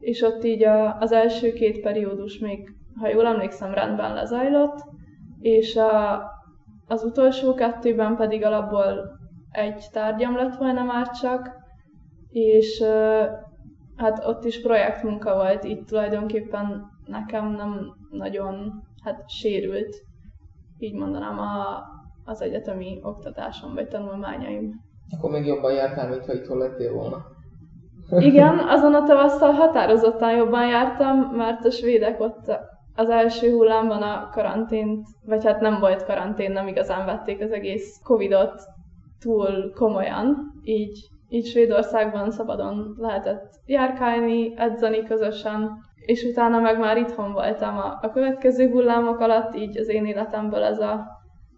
és 0.00 0.22
ott 0.22 0.44
így 0.44 0.64
a, 0.64 0.98
az 0.98 1.12
első 1.12 1.52
két 1.52 1.80
periódus 1.80 2.38
még, 2.38 2.68
ha 3.00 3.08
jól 3.08 3.26
emlékszem, 3.26 3.74
rendben 3.74 4.14
lezajlott, 4.14 4.78
és 5.40 5.76
a, 5.76 6.22
az 6.86 7.04
utolsó 7.04 7.54
kettőben 7.54 8.16
pedig 8.16 8.44
alapból 8.44 9.18
egy 9.50 9.84
tárgyam 9.92 10.36
lett 10.36 10.56
volna 10.56 10.84
már 10.84 11.10
csak, 11.10 11.50
és 12.28 12.82
hát 13.96 14.24
ott 14.26 14.44
is 14.44 14.60
projektmunka 14.60 15.34
volt, 15.34 15.64
itt 15.64 15.86
tulajdonképpen 15.86 16.82
nekem 17.06 17.50
nem 17.50 17.94
nagyon 18.10 18.82
hát 19.02 19.30
sérült, 19.30 19.96
így 20.78 20.94
mondanám, 20.94 21.38
a, 21.38 21.84
az 22.24 22.40
egyetemi 22.40 22.98
oktatásom 23.02 23.74
vagy 23.74 23.88
tanulmányaim. 23.88 24.84
Akkor 25.10 25.30
még 25.30 25.46
jobban 25.46 25.72
jártál, 25.72 26.08
mint 26.08 26.26
ha 26.26 26.32
itthon 26.32 26.58
lettél 26.58 26.92
volna. 26.92 27.24
Igen, 28.18 28.58
azon 28.58 28.94
a 28.94 29.02
tavasszal 29.02 29.52
határozottan 29.52 30.36
jobban 30.36 30.66
jártam, 30.66 31.18
mert 31.18 31.64
a 31.64 31.70
svédek 31.70 32.20
ott 32.20 32.58
az 32.94 33.10
első 33.10 33.50
hullámban 33.50 34.02
a 34.02 34.28
karantént, 34.32 35.06
vagy 35.24 35.44
hát 35.44 35.60
nem 35.60 35.80
volt 35.80 36.04
karantén, 36.04 36.52
nem 36.52 36.66
igazán 36.66 37.06
vették 37.06 37.42
az 37.42 37.50
egész 37.50 38.00
Covidot 38.04 38.62
túl 39.20 39.72
komolyan, 39.74 40.52
így, 40.62 40.98
így 41.28 41.46
Svédországban 41.46 42.30
szabadon 42.30 42.94
lehetett 42.98 43.50
járkálni, 43.66 44.54
edzeni 44.56 45.02
közösen, 45.02 45.70
és 46.06 46.24
utána 46.24 46.58
meg 46.58 46.78
már 46.78 46.96
itthon 46.96 47.32
voltam 47.32 47.76
a, 47.76 47.98
a 48.02 48.10
következő 48.10 48.70
hullámok 48.70 49.18
alatt, 49.18 49.54
így 49.54 49.78
az 49.78 49.88
én 49.88 50.06
életemből 50.06 50.62
ez 50.62 50.78
a 50.78 51.06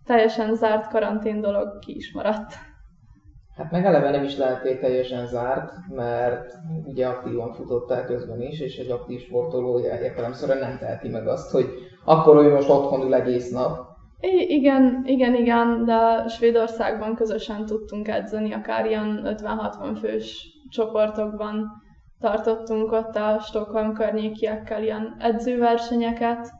teljesen 0.05 0.55
zárt 0.55 0.88
karantén 0.88 1.40
dolog 1.40 1.78
ki 1.78 1.95
is 1.97 2.12
maradt. 2.12 2.55
Hát 3.58 3.70
meg 3.70 3.84
eleve 3.84 4.10
nem 4.10 4.24
is 4.24 4.36
lehetnél 4.36 4.78
teljesen 4.78 5.26
zárt, 5.26 5.72
mert 5.94 6.52
ugye 6.84 7.06
aktívan 7.06 7.52
futottál 7.52 8.04
közben 8.04 8.40
is, 8.40 8.60
és 8.60 8.76
egy 8.76 8.90
aktív 8.90 9.20
sportoló 9.20 9.80
értelemszerűen 9.80 10.58
nem 10.58 10.78
teheti 10.78 11.08
meg 11.08 11.26
azt, 11.26 11.50
hogy 11.50 11.66
akkor 12.04 12.44
ő 12.44 12.52
most 12.52 12.68
otthon 12.68 13.06
ül 13.06 13.14
egész 13.14 13.50
nap. 13.50 13.86
I- 14.20 14.54
igen, 14.54 15.02
igen, 15.04 15.34
igen, 15.34 15.84
de 15.84 16.28
Svédországban 16.28 17.14
közösen 17.14 17.66
tudtunk 17.66 18.08
edzeni, 18.08 18.52
akár 18.52 18.86
ilyen 18.86 19.22
50-60 19.24 19.96
fős 20.00 20.46
csoportokban 20.70 21.66
tartottunk 22.20 22.92
ott 22.92 23.16
a 23.16 23.38
Stockholm 23.40 23.92
környékiekkel 23.92 24.82
ilyen 24.82 25.16
edzőversenyeket, 25.18 26.50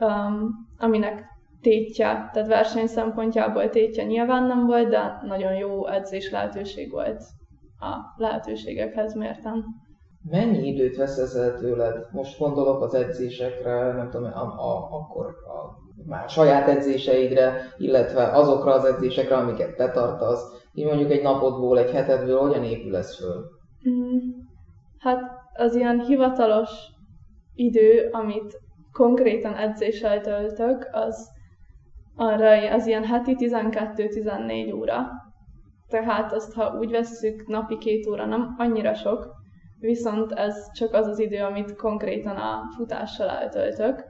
um, 0.00 0.50
aminek 0.78 1.24
tétje, 1.60 2.30
tehát 2.32 2.48
verseny 2.48 2.86
szempontjából 2.86 3.68
tétje 3.68 4.04
nyilván 4.04 4.44
nem 4.44 4.66
volt, 4.66 4.88
de 4.88 5.20
nagyon 5.26 5.54
jó 5.54 5.86
edzés 5.86 6.30
lehetőség 6.30 6.90
volt 6.90 7.22
a 7.80 7.96
lehetőségekhez 8.16 9.14
mérten. 9.14 9.64
Mennyi 10.30 10.66
időt 10.66 10.96
vesz 10.96 11.18
ezzel 11.18 11.58
tőled? 11.58 12.06
Most 12.12 12.38
gondolok 12.38 12.82
az 12.82 12.94
edzésekre, 12.94 13.92
nem 13.92 14.10
tudom, 14.10 14.32
a, 14.32 14.42
a, 14.42 14.88
akkor 14.90 15.26
a, 15.26 15.78
már 16.06 16.28
saját 16.28 16.68
edzéseidre, 16.68 17.62
illetve 17.76 18.22
azokra 18.24 18.72
az 18.72 18.84
edzésekre, 18.84 19.36
amiket 19.36 19.76
te 19.76 19.90
tartasz. 19.90 20.42
Így 20.74 20.86
mondjuk 20.86 21.10
egy 21.10 21.22
napodból, 21.22 21.78
egy 21.78 21.90
hetedből 21.90 22.38
hogyan 22.40 22.64
épül 22.64 22.96
ez 22.96 23.16
föl? 23.16 23.44
Mm, 23.88 24.18
hát 24.98 25.20
az 25.54 25.74
ilyen 25.74 26.00
hivatalos 26.00 26.70
idő, 27.54 28.08
amit 28.12 28.58
konkrétan 28.92 29.54
edzéssel 29.54 30.20
töltök, 30.20 30.88
az 30.92 31.30
arra 32.20 32.72
az 32.72 32.86
ilyen 32.86 33.04
heti 33.04 33.36
12-14 33.38 34.74
óra. 34.74 35.10
Tehát 35.88 36.32
azt, 36.32 36.52
ha 36.52 36.78
úgy 36.78 36.90
vesszük, 36.90 37.46
napi 37.46 37.78
két 37.78 38.06
óra 38.06 38.26
nem 38.26 38.54
annyira 38.58 38.94
sok, 38.94 39.30
viszont 39.80 40.32
ez 40.32 40.72
csak 40.72 40.94
az 40.94 41.06
az 41.06 41.18
idő, 41.18 41.42
amit 41.42 41.76
konkrétan 41.76 42.36
a 42.36 42.62
futással 42.76 43.28
eltöltök. 43.28 44.04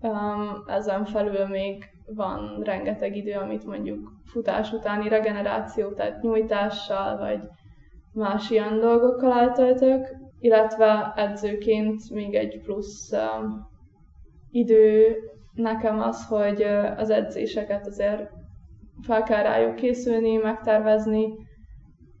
Um, 0.00 0.62
ezen 0.66 1.04
felül 1.04 1.46
még 1.46 1.84
van 2.06 2.60
rengeteg 2.62 3.16
idő, 3.16 3.32
amit 3.32 3.64
mondjuk 3.64 4.12
futás 4.24 4.72
utáni 4.72 5.08
regeneráció, 5.08 5.92
tehát 5.92 6.22
nyújtással, 6.22 7.18
vagy 7.18 7.48
más 8.12 8.50
ilyen 8.50 8.80
dolgokkal 8.80 9.32
eltöltök, 9.32 10.06
illetve 10.38 11.12
edzőként 11.16 12.10
még 12.10 12.34
egy 12.34 12.60
plusz 12.62 13.12
um, 13.12 13.70
idő 14.50 15.16
nekem 15.54 16.00
az, 16.00 16.26
hogy 16.26 16.62
az 16.96 17.10
edzéseket 17.10 17.86
azért 17.86 18.30
fel 19.02 19.22
kell 19.22 19.42
rájuk 19.42 19.74
készülni, 19.74 20.36
megtervezni. 20.36 21.28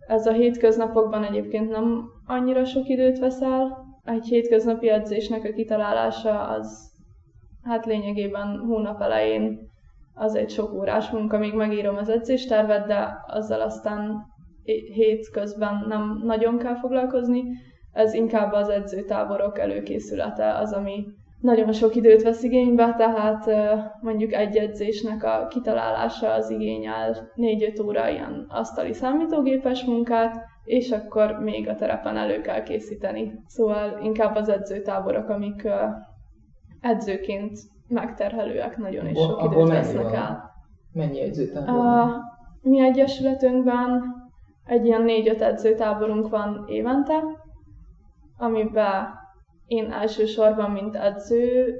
Ez 0.06 0.26
a 0.26 0.32
hétköznapokban 0.32 1.24
egyébként 1.24 1.70
nem 1.70 2.04
annyira 2.26 2.64
sok 2.64 2.88
időt 2.88 3.18
veszel. 3.18 3.78
Egy 4.04 4.24
hétköznapi 4.24 4.88
edzésnek 4.88 5.44
a 5.44 5.52
kitalálása 5.52 6.48
az 6.48 6.90
hát 7.62 7.86
lényegében 7.86 8.58
hónap 8.58 9.00
elején 9.00 9.58
az 10.14 10.34
egy 10.34 10.50
sok 10.50 10.72
órás 10.72 11.10
munka, 11.10 11.38
még 11.38 11.54
megírom 11.54 11.96
az 11.96 12.08
edzéstervet, 12.08 12.86
de 12.86 13.08
azzal 13.26 13.60
aztán 13.60 14.26
hét 14.94 15.30
nem 15.88 16.20
nagyon 16.24 16.58
kell 16.58 16.76
foglalkozni. 16.76 17.42
Ez 17.92 18.14
inkább 18.14 18.52
az 18.52 18.68
edzőtáborok 18.68 19.58
előkészülete 19.58 20.54
az, 20.54 20.72
ami 20.72 21.04
nagyon 21.42 21.72
sok 21.72 21.94
időt 21.94 22.22
vesz 22.22 22.42
igénybe, 22.42 22.94
tehát 22.98 23.50
mondjuk 24.00 24.32
egy 24.32 24.56
edzésnek 24.56 25.24
a 25.24 25.46
kitalálása 25.46 26.32
az 26.32 26.50
igényel 26.50 27.30
4-5 27.36 27.86
óra 27.86 28.08
ilyen 28.08 28.46
asztali 28.48 28.92
számítógépes 28.92 29.84
munkát, 29.84 30.44
és 30.64 30.90
akkor 30.90 31.38
még 31.40 31.68
a 31.68 31.74
terepen 31.74 32.16
elő 32.16 32.40
kell 32.40 32.62
készíteni. 32.62 33.32
Szóval 33.46 33.98
inkább 34.02 34.34
az 34.34 34.48
edzőtáborok, 34.48 35.28
amik 35.28 35.68
edzőként 36.80 37.58
megterhelőek 37.88 38.76
nagyon, 38.76 39.06
és 39.06 39.18
sok 39.18 39.42
időt 39.42 39.68
vesznek 39.68 40.14
el. 40.14 40.50
Mennyi 40.92 41.20
edzőtábor? 41.20 41.86
A 41.86 42.20
mi 42.62 42.80
egyesületünkben 42.80 44.02
egy 44.64 44.86
ilyen 44.86 45.02
négy-öt 45.02 45.42
edzőtáborunk 45.42 46.28
van 46.28 46.64
évente, 46.68 47.22
amiben 48.36 49.20
én 49.72 49.92
elsősorban, 49.92 50.70
mint 50.70 50.96
edző 50.96 51.74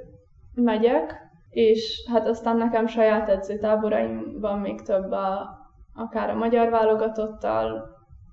megyek, 0.53 1.15
és 1.49 2.07
hát 2.11 2.27
aztán 2.27 2.57
nekem 2.57 2.87
saját 2.87 3.29
edzőtáboraim 3.29 4.39
van 4.39 4.59
még 4.59 4.81
több 4.81 5.11
a, 5.11 5.57
akár 5.95 6.29
a 6.29 6.35
magyar 6.35 6.69
válogatottal, 6.69 7.89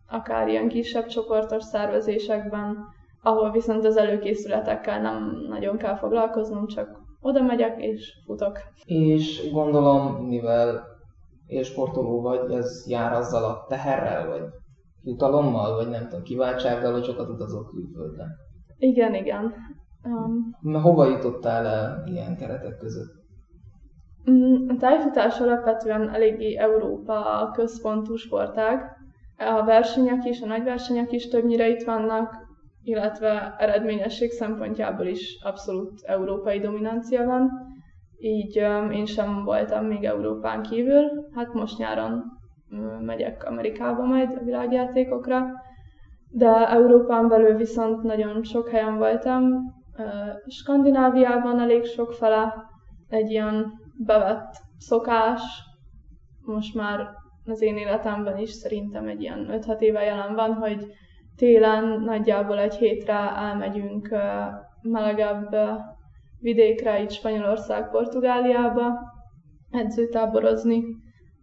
akár 0.09 0.49
ilyen 0.49 0.69
kisebb 0.69 1.07
csoportos 1.07 1.65
szervezésekben, 1.65 2.77
ahol 3.23 3.51
viszont 3.51 3.85
az 3.85 3.97
előkészületekkel 3.97 5.01
nem 5.01 5.47
nagyon 5.49 5.77
kell 5.77 5.97
foglalkoznom, 5.97 6.67
csak 6.67 6.89
oda 7.21 7.43
megyek 7.43 7.83
és 7.83 8.13
futok. 8.27 8.59
És 8.85 9.51
gondolom, 9.53 10.27
mivel 10.27 10.83
élsportoló 11.47 12.21
vagy, 12.21 12.53
ez 12.53 12.85
jár 12.89 13.13
azzal 13.13 13.45
a 13.45 13.65
teherrel, 13.69 14.29
vagy 14.29 14.43
jutalommal, 15.03 15.75
vagy 15.77 15.89
nem 15.89 16.09
tudom, 16.09 16.23
kiváltsággal, 16.23 16.93
hogy 16.93 17.05
sokat 17.05 17.29
utazok 17.29 17.71
külföldre. 17.71 18.27
Igen, 18.81 19.15
igen. 19.15 19.55
Um, 20.05 20.73
Hova 20.83 21.07
jutottál 21.07 21.67
el 21.67 22.03
ilyen 22.07 22.37
keretek 22.37 22.77
között? 22.77 23.13
Mm, 24.31 24.69
a 24.69 24.77
tájfutás 24.77 25.41
alapvetően 25.41 26.15
eléggé 26.15 26.57
Európa 26.57 27.51
központú 27.53 28.15
sportág. 28.17 28.83
A 29.39 29.65
versenyek 29.65 30.25
is, 30.25 30.41
a 30.41 30.47
nagy 30.47 30.65
versenyek 30.65 31.13
is 31.13 31.29
többnyire 31.29 31.69
itt 31.69 31.83
vannak, 31.83 32.35
illetve 32.83 33.55
eredményesség 33.59 34.31
szempontjából 34.31 35.07
is 35.07 35.39
abszolút 35.43 36.01
európai 36.03 36.61
dominancia 36.61 37.25
van. 37.25 37.51
Így 38.19 38.61
um, 38.61 38.91
én 38.91 39.07
sem 39.07 39.45
voltam 39.45 39.85
még 39.85 40.05
Európán 40.05 40.63
kívül. 40.63 41.29
Hát 41.35 41.53
most 41.53 41.79
nyáron 41.79 42.23
um, 42.71 43.05
megyek 43.05 43.45
Amerikába 43.45 44.05
majd 44.05 44.37
a 44.41 44.45
világjátékokra, 44.45 45.47
de 46.31 46.69
Európán 46.69 47.29
belül 47.29 47.57
viszont 47.57 48.03
nagyon 48.03 48.43
sok 48.43 48.69
helyen 48.69 48.99
voltam. 48.99 49.45
Skandináviában 50.47 51.61
elég 51.61 51.85
sok 51.85 52.13
fele 52.13 52.55
egy 53.09 53.31
ilyen 53.31 53.73
bevett 54.05 54.53
szokás, 54.79 55.43
most 56.45 56.75
már 56.75 57.09
az 57.45 57.63
én 57.63 57.77
életemben 57.77 58.39
is 58.39 58.51
szerintem 58.51 59.09
egy 59.09 59.23
ilyen 59.23 59.49
5-6 59.51 59.81
éve 59.81 60.03
jelen 60.03 60.35
van, 60.35 60.55
hogy 60.55 60.87
télen 61.37 62.01
nagyjából 62.01 62.59
egy 62.59 62.75
hétre 62.75 63.37
elmegyünk 63.37 64.09
melegebb 64.83 65.57
vidékre, 66.41 67.03
itt 67.03 67.11
Spanyolország, 67.11 67.91
Portugáliába 67.91 68.99
edzőtáborozni. 69.71 70.85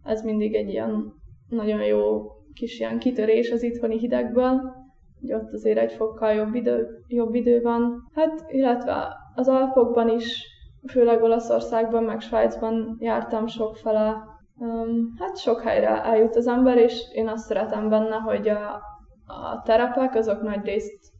Ez 0.02 0.22
mindig 0.22 0.54
egy 0.54 0.68
ilyen 0.68 1.12
nagyon 1.48 1.82
jó 1.82 2.20
kis 2.54 2.78
ilyen 2.78 2.98
kitörés 2.98 3.50
az 3.50 3.62
itthoni 3.62 3.98
hidegből, 3.98 4.76
hogy 5.20 5.32
ott 5.32 5.52
azért 5.52 5.78
egy 5.78 5.92
fokkal 5.92 6.32
jobb 6.32 6.54
idő, 6.54 6.88
jobb 7.08 7.34
idő 7.34 7.60
van. 7.60 8.10
Hát, 8.14 8.44
illetve 8.48 9.16
az 9.34 9.48
Alpokban 9.48 10.08
is, 10.08 10.46
főleg 10.90 11.22
Olaszországban, 11.22 12.02
meg 12.02 12.20
Svájcban 12.20 12.96
jártam 13.00 13.46
sokfele. 13.46 14.16
Um, 14.56 15.14
hát 15.18 15.38
sok 15.38 15.60
helyre 15.60 16.02
eljut 16.04 16.36
az 16.36 16.46
ember, 16.46 16.76
és 16.76 17.02
én 17.12 17.28
azt 17.28 17.46
szeretem 17.46 17.88
benne, 17.88 18.16
hogy 18.16 18.48
a, 18.48 18.82
a 19.26 19.62
terepek 19.64 20.14
azok 20.14 20.42
nagy 20.42 20.64
részt 20.64 21.12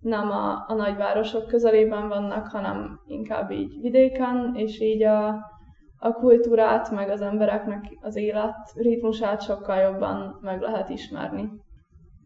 nem 0.00 0.30
a, 0.30 0.64
a 0.66 0.74
nagyvárosok 0.74 1.46
közelében 1.46 2.08
vannak, 2.08 2.46
hanem 2.46 3.00
inkább 3.06 3.50
így 3.50 3.80
vidéken, 3.80 4.52
és 4.54 4.80
így 4.80 5.02
a, 5.02 5.28
a 5.98 6.12
kultúrát, 6.12 6.90
meg 6.90 7.08
az 7.08 7.20
embereknek 7.20 7.84
az 8.00 8.16
élet 8.16 8.72
ritmusát 8.74 9.42
sokkal 9.42 9.76
jobban 9.76 10.38
meg 10.40 10.60
lehet 10.60 10.88
ismerni. 10.88 11.50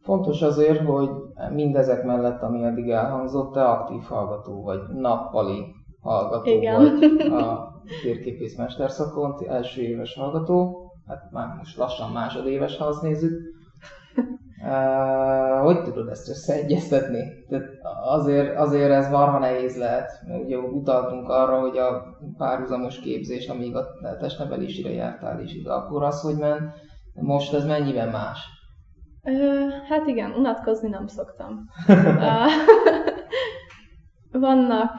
Fontos 0.03 0.43
azért, 0.43 0.85
hogy 0.87 1.09
mindezek 1.51 2.05
mellett, 2.05 2.43
ami 2.43 2.65
eddig 2.65 2.91
elhangzott, 2.91 3.53
te 3.53 3.65
aktív 3.65 4.03
hallgató 4.03 4.63
vagy, 4.63 4.81
nappali 4.89 5.65
hallgató 6.01 6.51
Igen. 6.51 6.83
vagy 6.83 7.33
a 7.43 7.73
térképész 8.03 8.57
mesterszakon, 8.57 9.35
első 9.49 9.83
éves 9.83 10.15
hallgató, 10.15 10.91
hát 11.07 11.31
már 11.31 11.55
most 11.57 11.77
lassan 11.77 12.11
másodéves, 12.11 12.77
ha 12.77 12.85
azt 12.85 13.03
nézzük. 13.03 13.33
Uh, 14.63 15.65
hogy 15.65 15.83
tudod 15.83 16.09
ezt 16.09 16.29
összeegyeztetni? 16.29 17.19
Tehát 17.49 17.67
azért, 18.05 18.57
azért 18.57 18.91
ez 18.91 19.11
marha 19.11 19.39
nehéz 19.39 19.77
lehet. 19.79 20.11
Ugye 20.45 20.57
utaltunk 20.57 21.29
arra, 21.29 21.61
hogy 21.61 21.77
a 21.79 22.03
párhuzamos 22.37 22.99
képzés, 22.99 23.49
amíg 23.49 23.77
a 23.77 23.87
testnevelésére 24.21 24.91
jártál 24.91 25.41
is 25.41 25.55
ide, 25.55 25.73
akkor 25.73 26.03
az, 26.03 26.21
hogy 26.21 26.37
men, 26.37 26.73
most 27.15 27.55
ez 27.55 27.65
mennyiben 27.65 28.09
más? 28.09 28.39
Hát 29.89 30.07
igen, 30.07 30.33
unatkozni 30.33 30.89
nem 30.89 31.07
szoktam. 31.07 31.65
vannak 34.33 34.93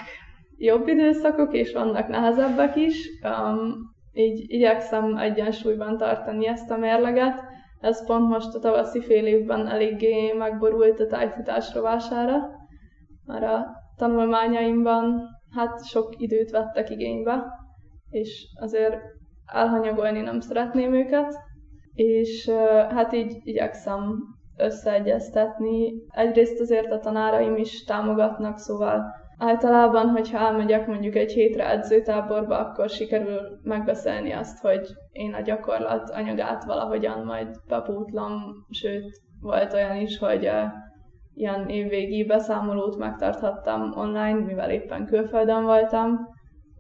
jobb 0.58 0.88
időszakok, 0.88 1.54
és 1.54 1.74
vannak 1.74 2.08
nehezebbek 2.08 2.76
is. 2.76 3.10
Um, 3.24 3.90
így 4.14 4.44
igyekszem 4.48 5.18
egyensúlyban 5.18 5.98
tartani 5.98 6.48
ezt 6.48 6.72
a 6.72 6.78
mérleget. 6.78 7.44
Ez 7.80 8.06
pont 8.06 8.28
most 8.28 8.56
a 8.56 8.60
tavaszi 8.60 9.02
fél 9.02 9.26
évben 9.26 9.68
eléggé 9.68 10.32
megborult 10.32 11.00
a 11.00 11.08
tájfutás 11.08 11.74
rovására. 11.74 12.40
Már 13.26 13.44
a 13.44 13.66
tanulmányaimban 13.98 15.30
hát 15.56 15.86
sok 15.86 16.14
időt 16.18 16.52
vettek 16.52 16.90
igénybe, 16.90 17.44
és 18.10 18.48
azért 18.60 18.98
elhanyagolni 19.46 20.22
nem 20.22 20.40
szeretném 20.40 20.94
őket, 20.94 21.36
és 21.94 22.50
hát 22.90 23.14
így 23.14 23.38
igyekszem 23.44 24.24
összeegyeztetni. 24.58 25.94
Egyrészt 26.10 26.60
azért 26.60 26.92
a 26.92 27.00
tanáraim 27.00 27.56
is 27.56 27.84
támogatnak, 27.84 28.58
szóval 28.58 29.04
általában, 29.38 30.10
hogyha 30.10 30.38
elmegyek 30.38 30.88
mondjuk 30.88 31.16
egy 31.16 31.32
hétre 31.32 31.70
edzőtáborba, 31.70 32.58
akkor 32.58 32.90
sikerül 32.90 33.60
megbeszélni 33.64 34.32
azt, 34.32 34.60
hogy 34.60 34.88
én 35.12 35.34
a 35.34 35.42
gyakorlat 35.42 36.10
anyagát 36.10 36.64
valahogyan 36.64 37.26
majd 37.26 37.56
bepótlom, 37.68 38.66
sőt, 38.70 39.22
volt 39.42 39.74
olyan 39.74 39.96
is, 39.96 40.18
hogy 40.18 40.50
ilyen 41.34 41.68
évvégi 41.68 42.26
beszámolót 42.26 42.98
megtarthattam 42.98 43.94
online, 43.96 44.40
mivel 44.46 44.70
éppen 44.70 45.06
külföldön 45.06 45.64
voltam, 45.64 46.20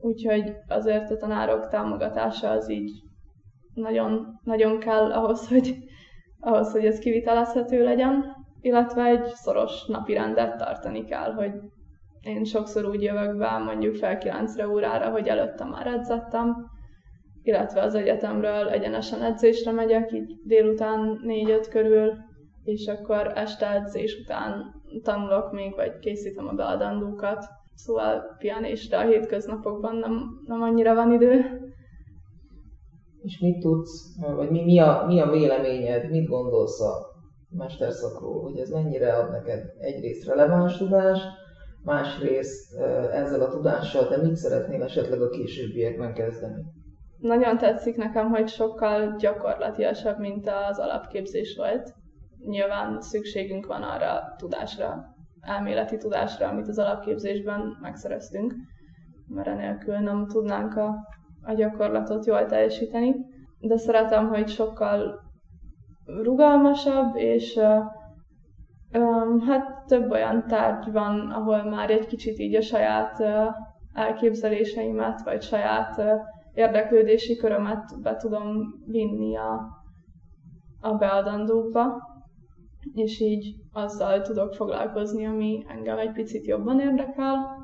úgyhogy 0.01 0.53
azért 0.67 1.11
a 1.11 1.17
tanárok 1.17 1.67
támogatása 1.67 2.49
az 2.49 2.69
így 2.69 2.91
nagyon, 3.73 4.39
nagyon 4.43 4.79
kell 4.79 5.11
ahhoz, 5.11 5.47
hogy, 5.47 5.75
ahhoz, 6.39 6.71
hogy 6.71 6.85
ez 6.85 6.99
kivitelezhető 6.99 7.83
legyen, 7.83 8.25
illetve 8.61 9.03
egy 9.03 9.25
szoros 9.25 9.85
napi 9.85 10.13
rendet 10.13 10.57
tartani 10.57 11.05
kell, 11.05 11.33
hogy 11.33 11.51
én 12.21 12.43
sokszor 12.43 12.85
úgy 12.85 13.01
jövök 13.01 13.37
be 13.37 13.57
mondjuk 13.57 13.95
fel 13.95 14.17
9 14.17 14.63
órára, 14.63 15.09
hogy 15.09 15.27
előtte 15.27 15.65
már 15.65 15.87
edzettem, 15.87 16.69
illetve 17.43 17.81
az 17.81 17.95
egyetemről 17.95 18.69
egyenesen 18.69 19.23
edzésre 19.23 19.71
megyek, 19.71 20.11
így 20.11 20.35
délután 20.43 21.21
4-5 21.23 21.67
körül, 21.69 22.13
és 22.63 22.87
akkor 22.87 23.31
este 23.35 23.71
edzés 23.71 24.19
után 24.23 24.73
tanulok 25.03 25.51
még, 25.51 25.75
vagy 25.75 25.99
készítem 25.99 26.47
a 26.47 26.53
beadandókat. 26.53 27.45
Szóval 27.75 28.35
pianésre 28.37 28.97
a 28.97 29.07
hétköznapokban 29.07 29.95
nem, 29.95 30.41
nem 30.45 30.61
annyira 30.61 30.95
van 30.95 31.11
idő. 31.11 31.59
És 33.21 33.39
mit 33.39 33.59
tudsz, 33.59 33.91
vagy 34.35 34.49
mi, 34.49 34.63
mi, 34.63 34.79
a, 34.79 35.03
mi 35.07 35.19
a 35.19 35.29
véleményed, 35.29 36.09
mit 36.09 36.27
gondolsz 36.27 36.81
a 36.81 37.09
mesterszakról, 37.49 38.41
hogy 38.41 38.57
ez 38.57 38.69
mennyire 38.69 39.13
ad 39.13 39.31
neked 39.31 39.63
egyrészt 39.79 40.27
releváns 40.27 40.77
tudást, 40.77 41.27
másrészt 41.83 42.79
ezzel 43.11 43.41
a 43.41 43.49
tudással 43.49 44.07
te 44.07 44.17
mit 44.17 44.35
szeretnél 44.35 44.83
esetleg 44.83 45.21
a 45.21 45.29
későbbiekben 45.29 46.13
kezdeni? 46.13 46.63
Nagyon 47.19 47.57
tetszik 47.57 47.95
nekem, 47.95 48.29
hogy 48.29 48.47
sokkal 48.47 49.15
gyakorlatiasabb, 49.17 50.19
mint 50.19 50.49
az 50.69 50.79
alapképzés 50.79 51.55
volt. 51.57 51.93
Nyilván 52.45 53.01
szükségünk 53.01 53.65
van 53.65 53.83
arra 53.83 54.11
a 54.11 54.35
tudásra, 54.37 55.05
elméleti 55.41 55.97
tudásra, 55.97 56.47
amit 56.47 56.67
az 56.67 56.79
alapképzésben 56.79 57.77
megszereztünk, 57.81 58.53
mert 59.27 59.47
enélkül 59.47 59.97
nem 59.97 60.27
tudnánk 60.27 60.75
a, 60.75 60.95
a 61.43 61.53
gyakorlatot 61.53 62.25
jól 62.25 62.45
teljesíteni. 62.45 63.15
De 63.59 63.77
szeretem, 63.77 64.27
hogy 64.27 64.47
sokkal 64.47 65.19
rugalmasabb, 66.05 67.15
és 67.15 67.59
hát 69.47 69.85
több 69.85 70.11
olyan 70.11 70.47
tárgy 70.47 70.91
van, 70.91 71.31
ahol 71.31 71.63
már 71.63 71.89
egy 71.89 72.05
kicsit 72.05 72.39
így 72.39 72.55
a 72.55 72.61
saját 72.61 73.23
elképzeléseimet, 73.93 75.23
vagy 75.23 75.41
saját 75.41 76.01
érdeklődési 76.53 77.35
körömet 77.35 78.01
be 78.01 78.15
tudom 78.15 78.73
vinni 78.85 79.37
a, 79.37 79.59
a 80.81 80.93
beadandókba, 80.93 82.09
és 82.93 83.19
így 83.19 83.55
azzal 83.71 84.21
tudok 84.21 84.53
foglalkozni, 84.53 85.25
ami 85.25 85.65
engem 85.67 85.97
egy 85.97 86.11
picit 86.11 86.45
jobban 86.45 86.79
érdekel. 86.79 87.60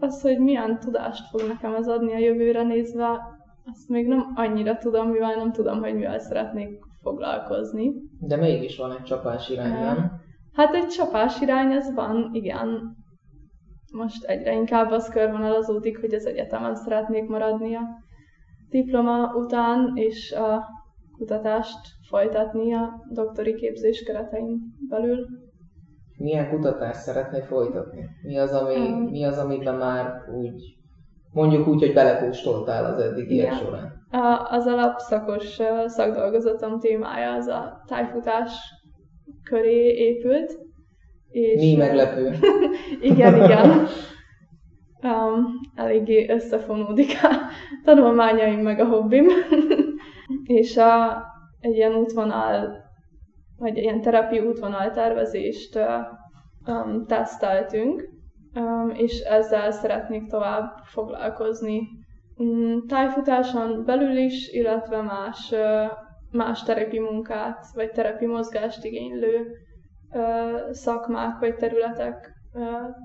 Az, 0.00 0.20
hogy 0.20 0.38
milyen 0.38 0.78
tudást 0.78 1.28
fog 1.30 1.48
nekem 1.48 1.74
ez 1.74 1.88
adni 1.88 2.12
a 2.12 2.18
jövőre 2.18 2.62
nézve, 2.62 3.20
azt 3.64 3.88
még 3.88 4.06
nem 4.06 4.32
annyira 4.34 4.76
tudom, 4.76 5.08
mivel 5.08 5.34
nem 5.34 5.52
tudom, 5.52 5.80
hogy 5.80 5.94
mivel 5.94 6.18
szeretnék 6.18 6.78
foglalkozni. 7.02 7.92
De 8.20 8.36
mégis 8.36 8.76
van 8.76 8.92
egy 8.92 9.02
csapás 9.02 9.48
irány, 9.48 9.70
nem? 9.70 10.12
Hát 10.52 10.74
egy 10.74 10.86
csapás 10.86 11.40
irány 11.40 11.72
ez 11.72 11.94
van, 11.94 12.30
igen. 12.32 12.96
Most 13.92 14.24
egyre 14.24 14.52
inkább 14.52 14.90
az 14.90 15.08
körvonalazódik, 15.08 16.00
hogy 16.00 16.14
az 16.14 16.26
egyetemen 16.26 16.74
szeretnék 16.74 17.28
maradni 17.28 17.74
a 17.74 17.82
diploma 18.68 19.34
után, 19.34 19.92
és 19.94 20.32
a 20.32 20.64
kutatást 21.16 21.78
folytatni 22.08 22.74
a 22.74 23.06
doktori 23.10 23.54
képzés 23.54 24.02
keretein 24.02 24.60
belül. 24.88 25.26
Milyen 26.18 26.48
kutatást 26.48 27.00
szeretné 27.00 27.40
folytatni? 27.40 28.08
Mi 28.22 28.38
az, 28.38 28.52
ami, 28.52 28.76
um, 28.76 29.02
mi 29.02 29.24
az 29.24 29.38
amiben 29.38 29.74
már 29.74 30.12
úgy, 30.34 30.76
mondjuk 31.32 31.66
úgy, 31.66 31.80
hogy 31.80 31.92
belekóstoltál 31.92 32.84
az 32.84 33.00
eddigiek 33.00 33.52
során? 33.52 34.06
A, 34.10 34.48
az 34.50 34.66
alapszakos 34.66 35.58
szakdolgozatom 35.86 36.78
témája 36.78 37.32
az 37.32 37.46
a 37.46 37.82
tájfutás 37.86 38.52
köré 39.42 39.94
épült. 39.94 40.58
És 41.28 41.60
Mi 41.60 41.76
meglepő. 41.76 42.34
igen, 43.10 43.34
igen. 43.44 43.86
Um, 45.02 45.44
eléggé 45.74 46.30
összefonódik 46.30 47.10
a 47.22 47.36
tanulmányaim 47.84 48.60
meg 48.60 48.80
a 48.80 48.86
hobbim. 48.86 49.26
és 50.44 50.76
a, 50.76 51.22
egy 51.60 51.76
ilyen 51.76 51.94
útvonal, 51.94 52.87
vagy 53.58 53.76
ilyen 53.76 54.00
terapi 54.00 54.38
útvonal 54.38 54.90
tervezést 54.90 55.78
um, 56.66 57.06
teszteltünk, 57.06 58.08
um, 58.54 58.90
és 58.94 59.20
ezzel 59.20 59.70
szeretnék 59.70 60.26
tovább 60.26 60.76
foglalkozni. 60.84 61.80
Um, 62.36 62.86
tájfutáson 62.86 63.84
belül 63.84 64.16
is, 64.16 64.52
illetve 64.52 65.02
más, 65.02 65.50
uh, 65.52 65.90
más 66.30 66.62
terepi 66.62 66.98
munkát, 66.98 67.66
vagy 67.74 67.90
terepi 67.90 68.26
mozgást 68.26 68.84
igénylő 68.84 69.46
uh, 70.10 70.70
szakmák 70.70 71.38
vagy 71.38 71.56
területek 71.56 72.36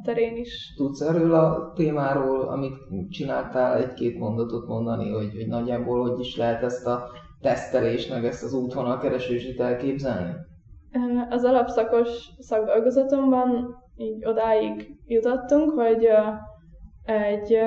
terén 0.03 0.35
is. 0.35 0.73
Tudsz 0.75 1.01
erről 1.01 1.33
a 1.33 1.71
témáról, 1.75 2.47
amit 2.47 2.77
csináltál, 3.09 3.77
egy-két 3.77 4.19
mondatot 4.19 4.67
mondani, 4.67 5.09
hogy, 5.11 5.33
hogy 5.35 5.47
nagyjából 5.47 6.09
hogy 6.09 6.19
is 6.19 6.37
lehet 6.37 6.63
ezt 6.63 6.87
a 6.87 7.07
tesztelés, 7.43 8.07
meg 8.07 8.25
ezt 8.25 8.43
az 8.43 8.53
útvonalkeresését 8.53 9.59
elképzelni? 9.59 10.33
Az 11.29 11.43
alapszakos 11.43 12.29
szakdolgozatomban 12.39 13.75
így 13.95 14.25
odáig 14.25 14.95
jutottunk, 15.05 15.71
hogy 15.71 16.07
egy 17.05 17.57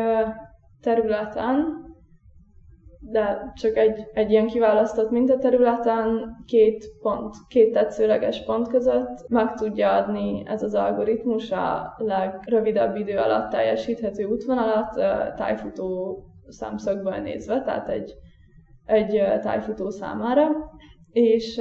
területen, 0.80 1.84
de 3.00 3.52
csak 3.54 3.76
egy, 3.76 4.06
egy 4.12 4.30
ilyen 4.30 4.46
kiválasztott 4.46 5.10
mintaterületen 5.10 6.36
két 6.46 6.84
pont, 7.02 7.34
két 7.48 7.72
tetszőleges 7.72 8.44
pont 8.44 8.68
között 8.68 9.28
meg 9.28 9.54
tudja 9.54 9.92
adni 9.92 10.42
ez 10.46 10.62
az 10.62 10.74
algoritmus 10.74 11.50
a 11.50 11.94
legrövidebb 11.96 12.96
idő 12.96 13.16
alatt 13.18 13.50
teljesíthető 13.50 14.24
útvonalat 14.24 14.94
tájfutó 15.36 16.18
szemszögből 16.48 17.16
nézve, 17.16 17.62
tehát 17.62 17.88
egy 17.88 18.14
egy 18.86 19.22
tájfutó 19.42 19.90
számára, 19.90 20.48
és 21.12 21.60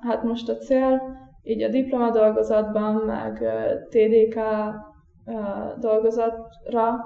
hát 0.00 0.22
most 0.22 0.48
a 0.48 0.56
cél 0.56 1.02
így 1.42 1.62
a 1.62 1.68
diplomadolgozatban, 1.68 2.94
meg 2.94 3.44
TDK 3.88 4.40
dolgozatra 5.80 6.98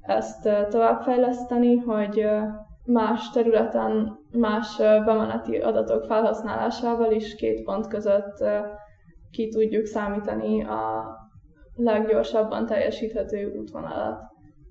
ezt 0.00 0.48
továbbfejleszteni, 0.68 1.76
hogy 1.76 2.26
más 2.84 3.30
területen, 3.30 4.18
más 4.32 4.76
bemeneti 4.76 5.56
adatok 5.56 6.04
felhasználásával 6.04 7.12
is 7.12 7.34
két 7.34 7.62
pont 7.62 7.86
között 7.86 8.44
ki 9.30 9.48
tudjuk 9.48 9.84
számítani 9.86 10.64
a 10.64 11.04
leggyorsabban 11.74 12.66
teljesíthető 12.66 13.52
útvonalat 13.58 14.20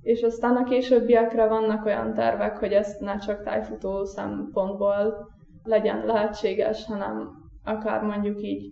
és 0.08 0.22
aztán 0.22 0.56
a 0.56 0.64
későbbiekre 0.64 1.48
vannak 1.48 1.86
olyan 1.86 2.14
tervek, 2.14 2.58
hogy 2.58 2.72
ezt 2.72 3.00
ne 3.00 3.18
csak 3.18 3.44
tájfutó 3.44 4.06
szempontból 4.06 5.28
legyen 5.64 6.06
lehetséges, 6.06 6.86
hanem 6.86 7.30
akár 7.64 8.02
mondjuk 8.02 8.42
így 8.42 8.72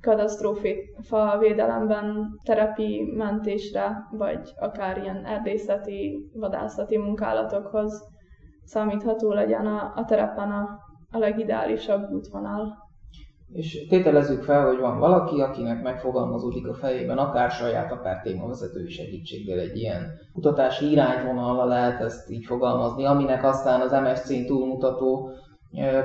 katasztrófa 0.00 1.38
védelemben, 1.38 2.38
terepi 2.44 3.12
mentésre, 3.16 4.06
vagy 4.10 4.52
akár 4.56 4.98
ilyen 4.98 5.24
erdészeti, 5.24 6.30
vadászati 6.32 6.96
munkálatokhoz 6.96 8.02
számítható 8.64 9.32
legyen 9.32 9.66
a, 9.66 9.92
a 9.94 10.04
terepen 10.04 10.50
a, 10.50 10.78
a 11.10 11.18
legideálisabb 11.18 12.10
útvonal. 12.10 12.85
És 13.52 13.86
tételezzük 13.88 14.42
fel, 14.42 14.66
hogy 14.66 14.78
van 14.78 14.98
valaki, 14.98 15.40
akinek 15.40 15.82
megfogalmazódik 15.82 16.68
a 16.68 16.74
fejében, 16.74 17.18
akár 17.18 17.50
saját, 17.50 17.92
akár 17.92 18.20
témavezetői 18.22 18.88
segítséggel 18.88 19.58
egy 19.58 19.76
ilyen 19.76 20.10
kutatási 20.32 20.90
irányvonalra 20.90 21.64
lehet 21.64 22.00
ezt 22.00 22.30
így 22.30 22.44
fogalmazni, 22.44 23.04
aminek 23.04 23.44
aztán 23.44 23.80
az 23.80 23.92
MSC-n 23.92 24.46
túlmutató 24.46 25.30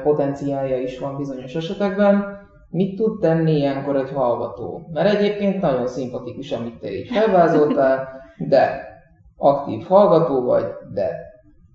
potenciálja 0.04 0.78
is 0.78 1.00
van 1.00 1.18
bizonyos 1.18 1.56
esetekben. 1.56 2.40
Mit 2.70 2.96
tud 2.96 3.20
tenni 3.20 3.52
ilyenkor 3.52 3.96
egy 3.96 4.12
hallgató? 4.12 4.90
Mert 4.94 5.16
egyébként 5.16 5.62
nagyon 5.62 5.88
szimpatikus, 5.88 6.52
amit 6.52 6.80
te 6.80 6.92
így 6.92 7.08
felvázoltál, 7.08 8.08
de 8.38 8.90
aktív 9.38 9.84
hallgató 9.84 10.42
vagy, 10.42 10.66
de 10.94 11.10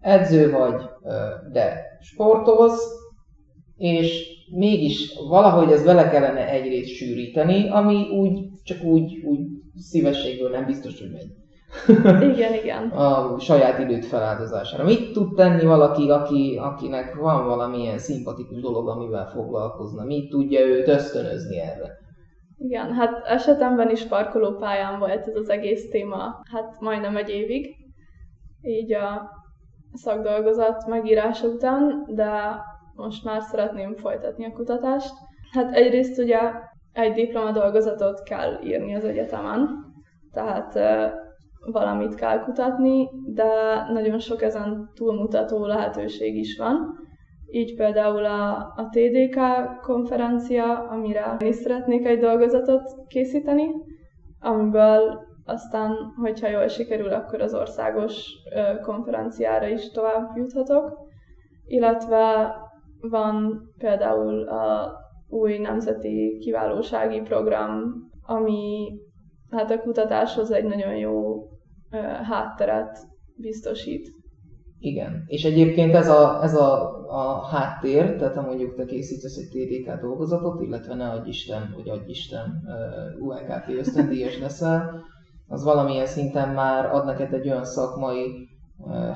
edző 0.00 0.50
vagy, 0.50 0.82
de 1.52 1.82
sportolsz, 2.00 2.84
és 3.76 4.35
mégis 4.50 5.12
valahogy 5.28 5.72
ez 5.72 5.84
vele 5.84 6.08
kellene 6.08 6.48
egyrészt 6.48 6.94
sűríteni, 6.94 7.68
ami 7.70 8.08
úgy, 8.08 8.48
csak 8.62 8.82
úgy, 8.82 9.22
úgy 9.24 9.40
szívességből 9.76 10.50
nem 10.50 10.64
biztos, 10.64 11.00
hogy 11.00 11.10
megy. 11.10 11.30
Igen, 12.34 12.54
igen. 12.54 12.88
A 12.88 13.38
saját 13.38 13.78
időt 13.78 14.04
feláldozására. 14.04 14.84
Mit 14.84 15.12
tud 15.12 15.34
tenni 15.34 15.64
valaki, 15.64 16.10
aki, 16.10 16.58
akinek 16.62 17.14
van 17.14 17.46
valamilyen 17.46 17.98
szimpatikus 17.98 18.60
dolog, 18.60 18.88
amivel 18.88 19.30
foglalkozna? 19.30 20.04
Mit 20.04 20.30
tudja 20.30 20.60
őt 20.60 20.88
ösztönözni 20.88 21.60
erre? 21.60 22.04
Igen, 22.58 22.92
hát 22.92 23.26
esetemben 23.26 23.90
is 23.90 24.02
parkolópályán 24.02 24.98
volt 24.98 25.26
ez 25.26 25.36
az 25.36 25.48
egész 25.48 25.90
téma, 25.90 26.40
hát 26.52 26.80
majdnem 26.80 27.16
egy 27.16 27.28
évig, 27.28 27.76
így 28.62 28.92
a 28.92 29.30
szakdolgozat 29.92 30.86
megírása 30.86 31.46
után, 31.46 32.06
de 32.08 32.60
most 32.96 33.24
már 33.24 33.42
szeretném 33.42 33.94
folytatni 33.94 34.44
a 34.44 34.52
kutatást. 34.52 35.14
Hát 35.52 35.74
egyrészt 35.74 36.18
ugye 36.18 36.38
egy 36.92 37.12
diplomadolgozatot 37.12 38.22
kell 38.22 38.60
írni 38.62 38.94
az 38.94 39.04
egyetemen, 39.04 39.68
tehát 40.32 40.78
valamit 41.72 42.14
kell 42.14 42.40
kutatni, 42.40 43.08
de 43.26 43.44
nagyon 43.92 44.18
sok 44.18 44.42
ezen 44.42 44.90
túlmutató 44.94 45.66
lehetőség 45.66 46.36
is 46.36 46.58
van. 46.58 47.04
Így 47.50 47.76
például 47.76 48.24
a, 48.24 48.56
a 48.56 48.88
TDK 48.90 49.40
konferencia, 49.82 50.88
amire 50.88 51.36
én 51.40 51.48
is 51.48 51.54
szeretnék 51.54 52.06
egy 52.06 52.18
dolgozatot 52.18 52.94
készíteni, 53.08 53.70
amiből 54.40 55.24
aztán, 55.44 55.96
hogyha 56.20 56.48
jól 56.48 56.68
sikerül, 56.68 57.12
akkor 57.12 57.40
az 57.40 57.54
országos 57.54 58.26
konferenciára 58.82 59.66
is 59.66 59.90
tovább 59.90 60.36
juthatok. 60.36 60.98
Illetve 61.66 62.54
van 63.00 63.62
például 63.78 64.48
a 64.48 64.92
új 65.28 65.58
nemzeti 65.58 66.38
kiválósági 66.40 67.20
program, 67.20 67.94
ami 68.22 68.92
hát 69.50 69.70
a 69.70 69.80
kutatáshoz 69.80 70.50
egy 70.50 70.64
nagyon 70.64 70.96
jó 70.96 71.42
hátteret 72.22 72.98
biztosít. 73.36 74.08
Igen, 74.78 75.24
és 75.26 75.44
egyébként 75.44 75.94
ez 75.94 76.08
a, 76.08 76.42
ez 76.42 76.54
a, 76.54 77.00
a 77.08 77.46
háttér, 77.46 78.16
tehát 78.16 78.34
ha 78.34 78.42
mondjuk 78.42 78.74
te 78.74 78.84
készítesz 78.84 79.36
egy 79.36 79.48
TDK 79.48 80.00
dolgozatot, 80.00 80.60
illetve 80.60 80.94
ne 80.94 81.08
adj 81.08 81.28
Isten, 81.28 81.72
hogy 81.74 81.88
adj 81.88 82.10
Isten, 82.10 82.62
UNKT 83.20 83.68
ösztöndíjas 83.68 84.38
leszel, 84.38 85.04
az 85.48 85.64
valamilyen 85.64 86.06
szinten 86.06 86.48
már 86.48 86.94
ad 86.94 87.04
neked 87.04 87.32
egy 87.32 87.48
olyan 87.48 87.64
szakmai 87.64 88.48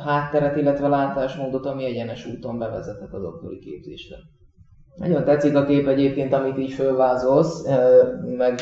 hátteret, 0.05 0.57
illetve 0.57 0.89
látásmódot, 0.89 1.67
ami 1.67 1.85
egyenes 1.85 2.27
úton 2.27 2.59
bevezethet 2.59 3.13
a 3.13 3.21
doktori 3.21 3.59
képzésre. 3.59 4.17
Nagyon 4.97 5.25
tetszik 5.25 5.57
a 5.57 5.65
kép 5.65 5.87
egyébként, 5.87 6.33
amit 6.33 6.59
így 6.59 6.73
fölvázolsz, 6.73 7.67
meg 8.37 8.61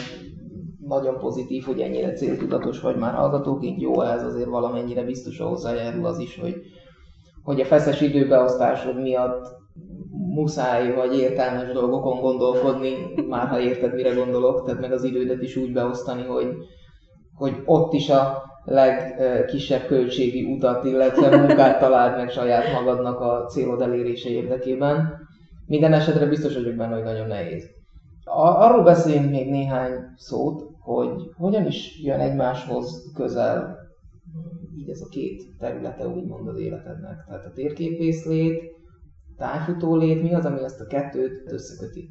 nagyon 0.86 1.18
pozitív, 1.18 1.64
hogy 1.64 1.80
ennyire 1.80 2.12
céltudatos 2.12 2.80
vagy 2.80 2.96
már 2.96 3.14
hallgatóként. 3.14 3.80
Jó, 3.80 4.00
ez 4.00 4.24
azért 4.24 4.48
valamennyire 4.48 5.02
biztos 5.02 5.38
hozzájárul 5.38 6.06
az 6.06 6.18
is, 6.18 6.38
hogy, 6.40 6.54
hogy 7.42 7.60
a 7.60 7.64
feszes 7.64 8.00
időbeosztásod 8.00 9.00
miatt 9.00 9.56
muszáj 10.34 10.94
vagy 10.94 11.18
értelmes 11.18 11.72
dolgokon 11.72 12.20
gondolkodni, 12.20 12.94
már 13.28 13.48
ha 13.48 13.60
érted, 13.60 13.94
mire 13.94 14.14
gondolok, 14.14 14.64
tehát 14.64 14.80
meg 14.80 14.92
az 14.92 15.04
idődet 15.04 15.42
is 15.42 15.56
úgy 15.56 15.72
beosztani, 15.72 16.22
hogy, 16.22 16.56
hogy 17.38 17.62
ott 17.64 17.92
is 17.92 18.08
a 18.08 18.42
legkisebb 18.64 19.86
költségi 19.86 20.52
utat, 20.52 20.84
illetve 20.84 21.36
munkát 21.36 21.78
találd 21.78 22.16
meg 22.16 22.30
saját 22.30 22.72
magadnak 22.72 23.20
a 23.20 23.44
célod 23.46 23.80
elérése 23.80 24.28
érdekében. 24.28 25.26
Minden 25.66 25.92
esetre 25.92 26.26
biztos 26.26 26.54
vagyok 26.54 26.74
benne, 26.74 26.94
hogy 26.94 27.04
nagyon 27.04 27.26
nehéz. 27.26 27.70
Arról 28.24 28.82
beszéljünk 28.82 29.30
még 29.30 29.50
néhány 29.50 29.92
szót, 30.16 30.62
hogy 30.80 31.10
hogyan 31.36 31.66
is 31.66 32.00
jön 32.02 32.20
egymáshoz 32.20 33.12
közel 33.14 33.76
így 34.88 34.90
ez 34.90 35.00
a 35.00 35.08
két 35.10 35.42
területe 35.58 36.06
úgymond 36.06 36.48
az 36.48 36.58
életednek. 36.58 37.24
Tehát 37.26 37.44
a 37.46 37.52
térképészlét, 37.54 38.62
tájfutólét, 39.36 40.22
mi 40.22 40.34
az, 40.34 40.44
ami 40.44 40.62
ezt 40.62 40.80
a 40.80 40.86
kettőt 40.86 41.52
összeköti? 41.52 42.08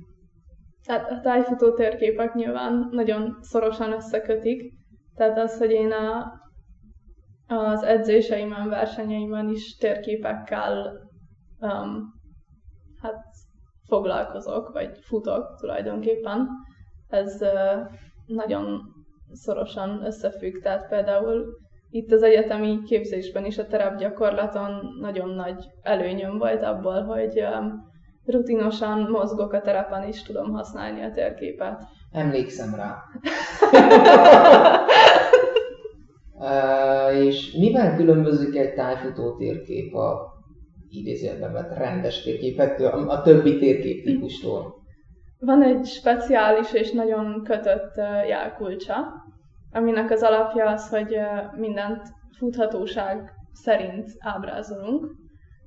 Tehát 0.85 1.11
a 1.11 1.19
tájfutó 1.19 1.73
térképek 1.73 2.33
nyilván 2.33 2.89
nagyon 2.91 3.37
szorosan 3.41 3.91
összekötik. 3.91 4.73
Tehát 5.17 5.37
az, 5.37 5.57
hogy 5.57 5.71
én 5.71 5.91
a, 5.91 6.33
az 7.47 7.83
edzéseimen, 7.83 8.69
versenyeimen 8.69 9.49
is 9.49 9.75
térképekkel 9.75 10.99
um, 11.59 12.13
hát 13.01 13.23
foglalkozok, 13.87 14.71
vagy 14.71 14.97
futok 15.01 15.55
tulajdonképpen. 15.59 16.47
Ez 17.07 17.41
uh, 17.41 17.91
nagyon 18.25 18.81
szorosan 19.31 20.05
összefügg, 20.05 20.61
tehát 20.61 20.87
például 20.87 21.45
itt 21.89 22.11
az 22.11 22.23
egyetemi 22.23 22.83
képzésben 22.83 23.45
is 23.45 23.57
a 23.57 23.67
terepgyakorlaton 23.67 24.97
nagyon 24.99 25.29
nagy 25.29 25.65
előnyöm 25.81 26.37
volt 26.37 26.63
abból, 26.63 27.03
hogy 27.03 27.41
um, 27.41 27.87
rutinosan 28.25 29.09
mozgok 29.09 29.53
a 29.53 29.61
terepen, 29.61 30.03
és 30.03 30.23
tudom 30.23 30.51
használni 30.51 31.03
a 31.03 31.11
térképet. 31.11 31.83
Emlékszem 32.17 32.75
rá. 32.75 33.03
uh, 37.11 37.25
és 37.25 37.51
mivel 37.51 37.95
különbözik 37.95 38.55
egy 38.55 38.73
tájfutó 38.73 39.35
térkép 39.35 39.95
a 39.95 40.35
idézőjelben 40.89 41.53
vett 41.53 41.77
rendes 41.77 42.23
térképektől, 42.23 43.09
a 43.09 43.21
többi 43.21 43.57
térkép 43.57 44.03
típustól? 44.03 44.75
Van 45.39 45.63
egy 45.63 45.85
speciális 45.85 46.73
és 46.73 46.91
nagyon 46.91 47.43
kötött 47.43 47.95
jelkulcsa, 48.27 48.97
aminek 49.71 50.11
az 50.11 50.23
alapja 50.23 50.69
az, 50.69 50.89
hogy 50.89 51.17
mindent 51.57 52.01
futhatóság 52.37 53.31
szerint 53.53 54.09
ábrázolunk. 54.19 55.11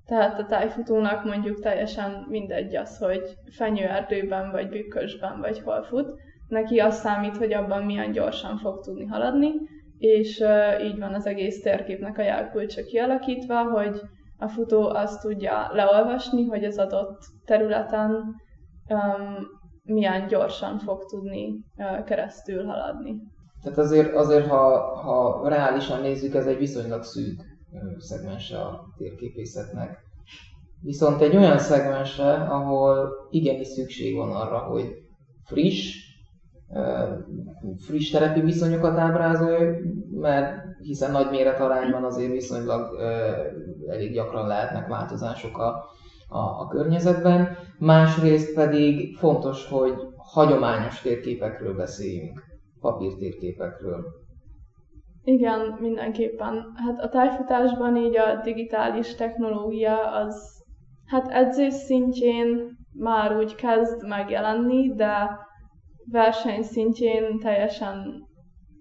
Tehát 0.07 0.39
a 0.39 0.47
tájfutónak 0.47 1.25
mondjuk 1.25 1.61
teljesen 1.61 2.27
mindegy 2.29 2.77
az, 2.77 2.99
hogy 2.99 3.23
fenyőerdőben, 3.51 4.51
vagy 4.51 4.69
bükkösben, 4.69 5.41
vagy 5.41 5.61
hol 5.61 5.83
fut. 5.83 6.09
Neki 6.51 6.79
az 6.79 6.95
számít, 6.95 7.37
hogy 7.37 7.53
abban 7.53 7.83
milyen 7.83 8.13
gyorsan 8.13 8.57
fog 8.59 8.81
tudni 8.81 9.05
haladni, 9.05 9.53
és 9.99 10.45
így 10.83 10.99
van 10.99 11.15
az 11.15 11.27
egész 11.27 11.63
térképnek 11.63 12.19
a 12.19 12.23
jelkulcsa 12.23 12.83
kialakítva, 12.83 13.63
hogy 13.63 14.01
a 14.39 14.49
futó 14.49 14.89
azt 14.89 15.21
tudja 15.21 15.71
leolvasni, 15.73 16.45
hogy 16.45 16.65
az 16.65 16.79
adott 16.79 17.19
területen 17.45 18.11
um, 18.89 19.37
milyen 19.83 20.27
gyorsan 20.27 20.79
fog 20.79 21.05
tudni 21.05 21.65
uh, 21.77 22.05
keresztül 22.05 22.65
haladni. 22.65 23.15
Tehát 23.63 23.79
azért, 23.79 24.15
azért 24.15 24.47
ha, 24.47 24.95
ha 24.95 25.49
reálisan 25.49 26.01
nézzük, 26.01 26.35
ez 26.35 26.47
egy 26.47 26.59
viszonylag 26.59 27.03
szűk 27.03 27.43
szegmense 27.99 28.59
a 28.59 28.85
térképészetnek. 28.97 29.99
Viszont 30.83 31.21
egy 31.21 31.37
olyan 31.37 31.59
szegmense, 31.59 32.33
ahol 32.33 33.11
igenis 33.31 33.67
szükség 33.67 34.17
van 34.17 34.31
arra, 34.31 34.59
hogy 34.59 34.87
friss, 35.45 36.10
friss 37.79 38.11
terepi 38.11 38.41
viszonyokat 38.41 38.99
ábrázolj, 38.99 39.69
mert 40.11 40.63
hiszen 40.79 41.11
nagy 41.11 41.31
méretarányban 41.31 42.05
azért 42.05 42.33
viszonylag 42.33 43.01
elég 43.89 44.13
gyakran 44.13 44.47
lehetnek 44.47 44.89
változások 44.89 45.59
a, 45.59 45.85
a, 46.29 46.39
a 46.39 46.69
környezetben. 46.69 47.57
Másrészt 47.79 48.55
pedig 48.55 49.17
fontos, 49.17 49.69
hogy 49.69 49.95
hagyományos 50.17 51.01
térképekről 51.01 51.75
beszéljünk, 51.75 52.43
papírtérképekről. 52.81 54.05
Igen, 55.25 55.77
mindenképpen. 55.81 56.73
Hát 56.75 57.05
a 57.05 57.09
tájfutásban 57.09 57.97
így 57.97 58.17
a 58.17 58.41
digitális 58.45 59.15
technológia 59.15 60.13
az 60.13 60.65
hát 61.07 61.29
edzés 61.29 61.75
szintjén 61.75 62.79
már 62.93 63.37
úgy 63.37 63.55
kezd 63.55 64.07
megjelenni, 64.07 64.95
de 64.95 65.39
verseny 66.11 66.63
szintjén 66.63 67.39
teljesen 67.39 67.97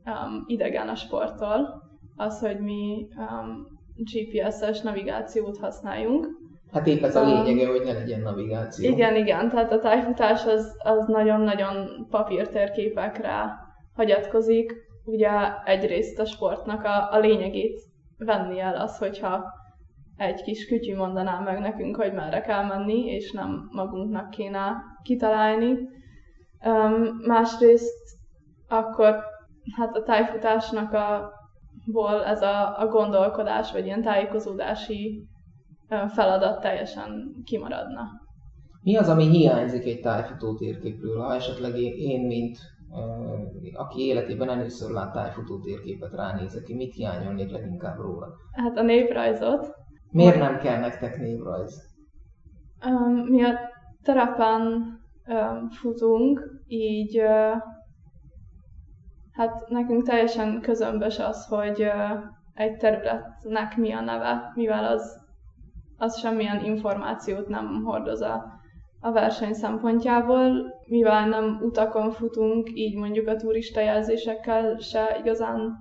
um, 0.06 0.44
idegen 0.48 0.88
a 0.88 0.96
sporttól 0.96 1.84
az, 2.16 2.40
hogy 2.40 2.60
mi 2.60 3.08
um, 3.18 3.66
GPS-es 3.96 4.82
navigációt 4.82 5.58
használjunk. 5.58 6.28
Hát 6.72 6.88
épp 6.88 7.04
ez 7.04 7.16
a 7.16 7.26
lényege, 7.26 7.64
um, 7.64 7.76
hogy 7.76 7.86
ne 7.86 7.94
legyen 7.94 8.22
navigáció. 8.22 8.92
Igen, 8.92 9.16
igen, 9.16 9.50
tehát 9.50 9.72
a 9.72 9.80
tájfutás 9.80 10.46
az, 10.46 10.76
az 10.84 11.08
nagyon-nagyon 11.08 12.08
papírtérképekre 12.10 13.52
hagyatkozik. 13.96 14.74
Ugye 15.06 15.30
egyrészt 15.66 16.20
a 16.20 16.26
sportnak 16.26 16.84
a, 16.84 17.14
a 17.14 17.20
lényegét 17.20 17.82
venni 18.18 18.60
el 18.60 18.76
az, 18.76 18.98
hogyha 18.98 19.44
egy 20.18 20.42
kis 20.42 20.66
kütyű 20.66 20.96
mondaná 20.96 21.40
meg 21.40 21.60
nekünk, 21.60 21.96
hogy 21.96 22.14
merre 22.14 22.42
kell 22.42 22.66
menni, 22.66 23.06
és 23.06 23.32
nem 23.32 23.70
magunknak 23.72 24.30
kéne 24.30 24.76
kitalálni. 25.04 25.78
Um, 26.66 27.04
másrészt 27.26 28.18
akkor 28.68 29.16
hát 29.76 29.96
a 29.96 30.04
tájfutásnak 30.04 30.94
a 30.94 31.32
ból 31.86 32.24
ez 32.26 32.42
a, 32.42 32.80
a 32.80 32.88
gondolkodás, 32.88 33.72
vagy 33.72 33.86
ilyen 33.86 34.02
tájékozódási 34.02 35.28
feladat 36.08 36.62
teljesen 36.62 37.34
kimaradna. 37.44 38.08
Mi 38.82 38.96
az, 38.96 39.10
ami 39.10 39.28
hiányzik 39.28 39.86
egy 39.86 40.00
tájfutó 40.00 40.56
térképről, 40.56 41.20
ha 41.20 41.34
esetleg 41.34 41.78
én, 41.78 42.28
mint 42.28 42.58
aki 43.74 44.06
életében 44.06 44.50
először 44.50 44.92
lát 44.92 45.14
tájfutó 45.14 45.60
térképet 45.60 46.14
ránézek 46.14 46.64
ki, 46.64 46.76
mit 46.76 46.94
hiányolnék 46.94 47.52
leginkább 47.52 47.98
róla? 47.98 48.28
Hát 48.52 48.78
a 48.78 48.82
névrajzot. 48.82 49.76
Miért 50.12 50.40
nem 50.40 50.58
kell 50.58 50.80
nektek 50.80 51.18
névrajz? 51.18 51.82
Mi 53.26 53.44
a 53.44 53.60
terepen 54.04 54.64
um, 55.28 55.70
futunk, 55.70 56.49
így 56.70 57.22
Hát 59.40 59.70
nekünk 59.70 60.04
teljesen 60.04 60.62
közömbös 60.62 61.20
az, 61.20 61.46
hogy 61.46 61.92
egy 62.54 62.78
területnek 62.78 63.78
mi 63.78 63.92
a 63.92 64.02
neve, 64.02 64.52
mivel 64.56 64.86
az, 64.86 65.20
az 65.98 66.20
semmilyen 66.20 66.64
információt 66.64 67.48
nem 67.48 67.84
hordoz 67.84 68.22
a, 68.22 68.46
a 69.02 69.12
verseny 69.12 69.54
szempontjából, 69.54 70.74
mivel 70.88 71.28
nem 71.28 71.60
utakon 71.62 72.12
futunk, 72.12 72.70
így 72.74 72.98
mondjuk 72.98 73.28
a 73.28 73.36
turista 73.36 73.82
jelzésekkel 73.82 74.78
se 74.78 75.18
igazán 75.24 75.76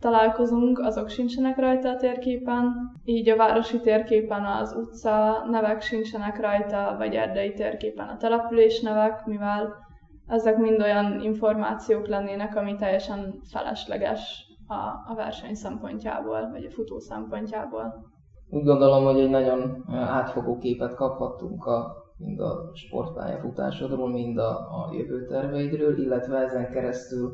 találkozunk, 0.00 0.78
azok 0.78 1.08
sincsenek 1.08 1.56
rajta 1.56 1.88
a 1.88 1.96
térképen, 1.96 2.72
így 3.04 3.28
a 3.28 3.36
városi 3.36 3.80
térképen 3.80 4.44
az 4.44 4.74
utca 4.76 5.46
nevek 5.50 5.80
sincsenek 5.80 6.40
rajta, 6.40 6.94
vagy 6.98 7.14
erdei 7.14 7.52
térképen 7.52 8.08
a 8.08 8.16
település 8.16 8.80
nevek, 8.80 9.24
mivel 9.24 9.88
ezek 10.30 10.56
mind 10.56 10.80
olyan 10.80 11.20
információk 11.20 12.06
lennének, 12.06 12.56
ami 12.56 12.74
teljesen 12.76 13.40
felesleges 13.50 14.46
a, 14.66 15.10
a 15.12 15.14
verseny 15.14 15.54
szempontjából, 15.54 16.50
vagy 16.52 16.64
a 16.64 16.70
futó 16.70 16.98
szempontjából. 16.98 18.08
Úgy 18.48 18.64
gondolom, 18.64 19.04
hogy 19.04 19.20
egy 19.20 19.30
nagyon 19.30 19.84
átfogó 19.92 20.58
képet 20.58 20.94
kaphattunk 20.94 21.64
a, 21.64 21.96
mind 22.16 22.40
a 22.40 22.70
sportpályafutásodról, 22.74 24.10
mind 24.10 24.38
a, 24.38 24.50
a 24.50 24.90
jövő 24.92 25.26
terveidről, 25.26 25.98
illetve 25.98 26.38
ezen 26.38 26.70
keresztül 26.70 27.32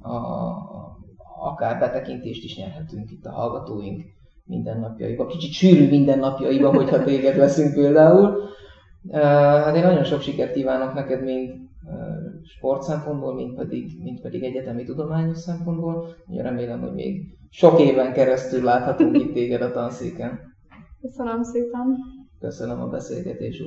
a, 0.00 0.14
a, 0.14 0.56
akár 1.40 1.78
betekintést 1.78 2.44
is 2.44 2.56
nyerhetünk 2.56 3.10
itt 3.10 3.24
a 3.24 3.32
hallgatóink 3.32 4.02
mindennapjaiba, 4.44 5.26
kicsit 5.26 5.52
sűrű 5.52 5.88
mindennapjaiba, 5.88 6.74
hogyha 6.74 7.02
téged 7.02 7.36
veszünk 7.36 7.74
például. 7.74 8.50
Hát 9.12 9.76
én 9.76 9.82
nagyon 9.82 10.04
sok 10.04 10.20
sikert 10.20 10.52
kívánok 10.52 10.94
neked 10.94 11.22
mind 11.22 11.61
sport 12.56 12.82
szempontból, 12.82 13.34
mint 13.34 13.54
pedig, 13.54 14.02
mint 14.02 14.20
pedig 14.20 14.42
egyetemi 14.42 14.84
tudományos 14.84 15.38
szempontból. 15.38 16.16
Ugye 16.26 16.42
remélem, 16.42 16.80
hogy 16.80 16.92
még 16.92 17.38
sok 17.50 17.80
éven 17.80 18.12
keresztül 18.12 18.62
láthatunk 18.64 19.18
itt 19.18 19.32
téged 19.32 19.62
a 19.62 19.70
tanszéken. 19.70 20.40
Köszönöm 21.00 21.42
szépen. 21.42 21.96
Köszönöm 22.40 22.80
a 22.80 22.86
beszélgetést. 22.86 23.62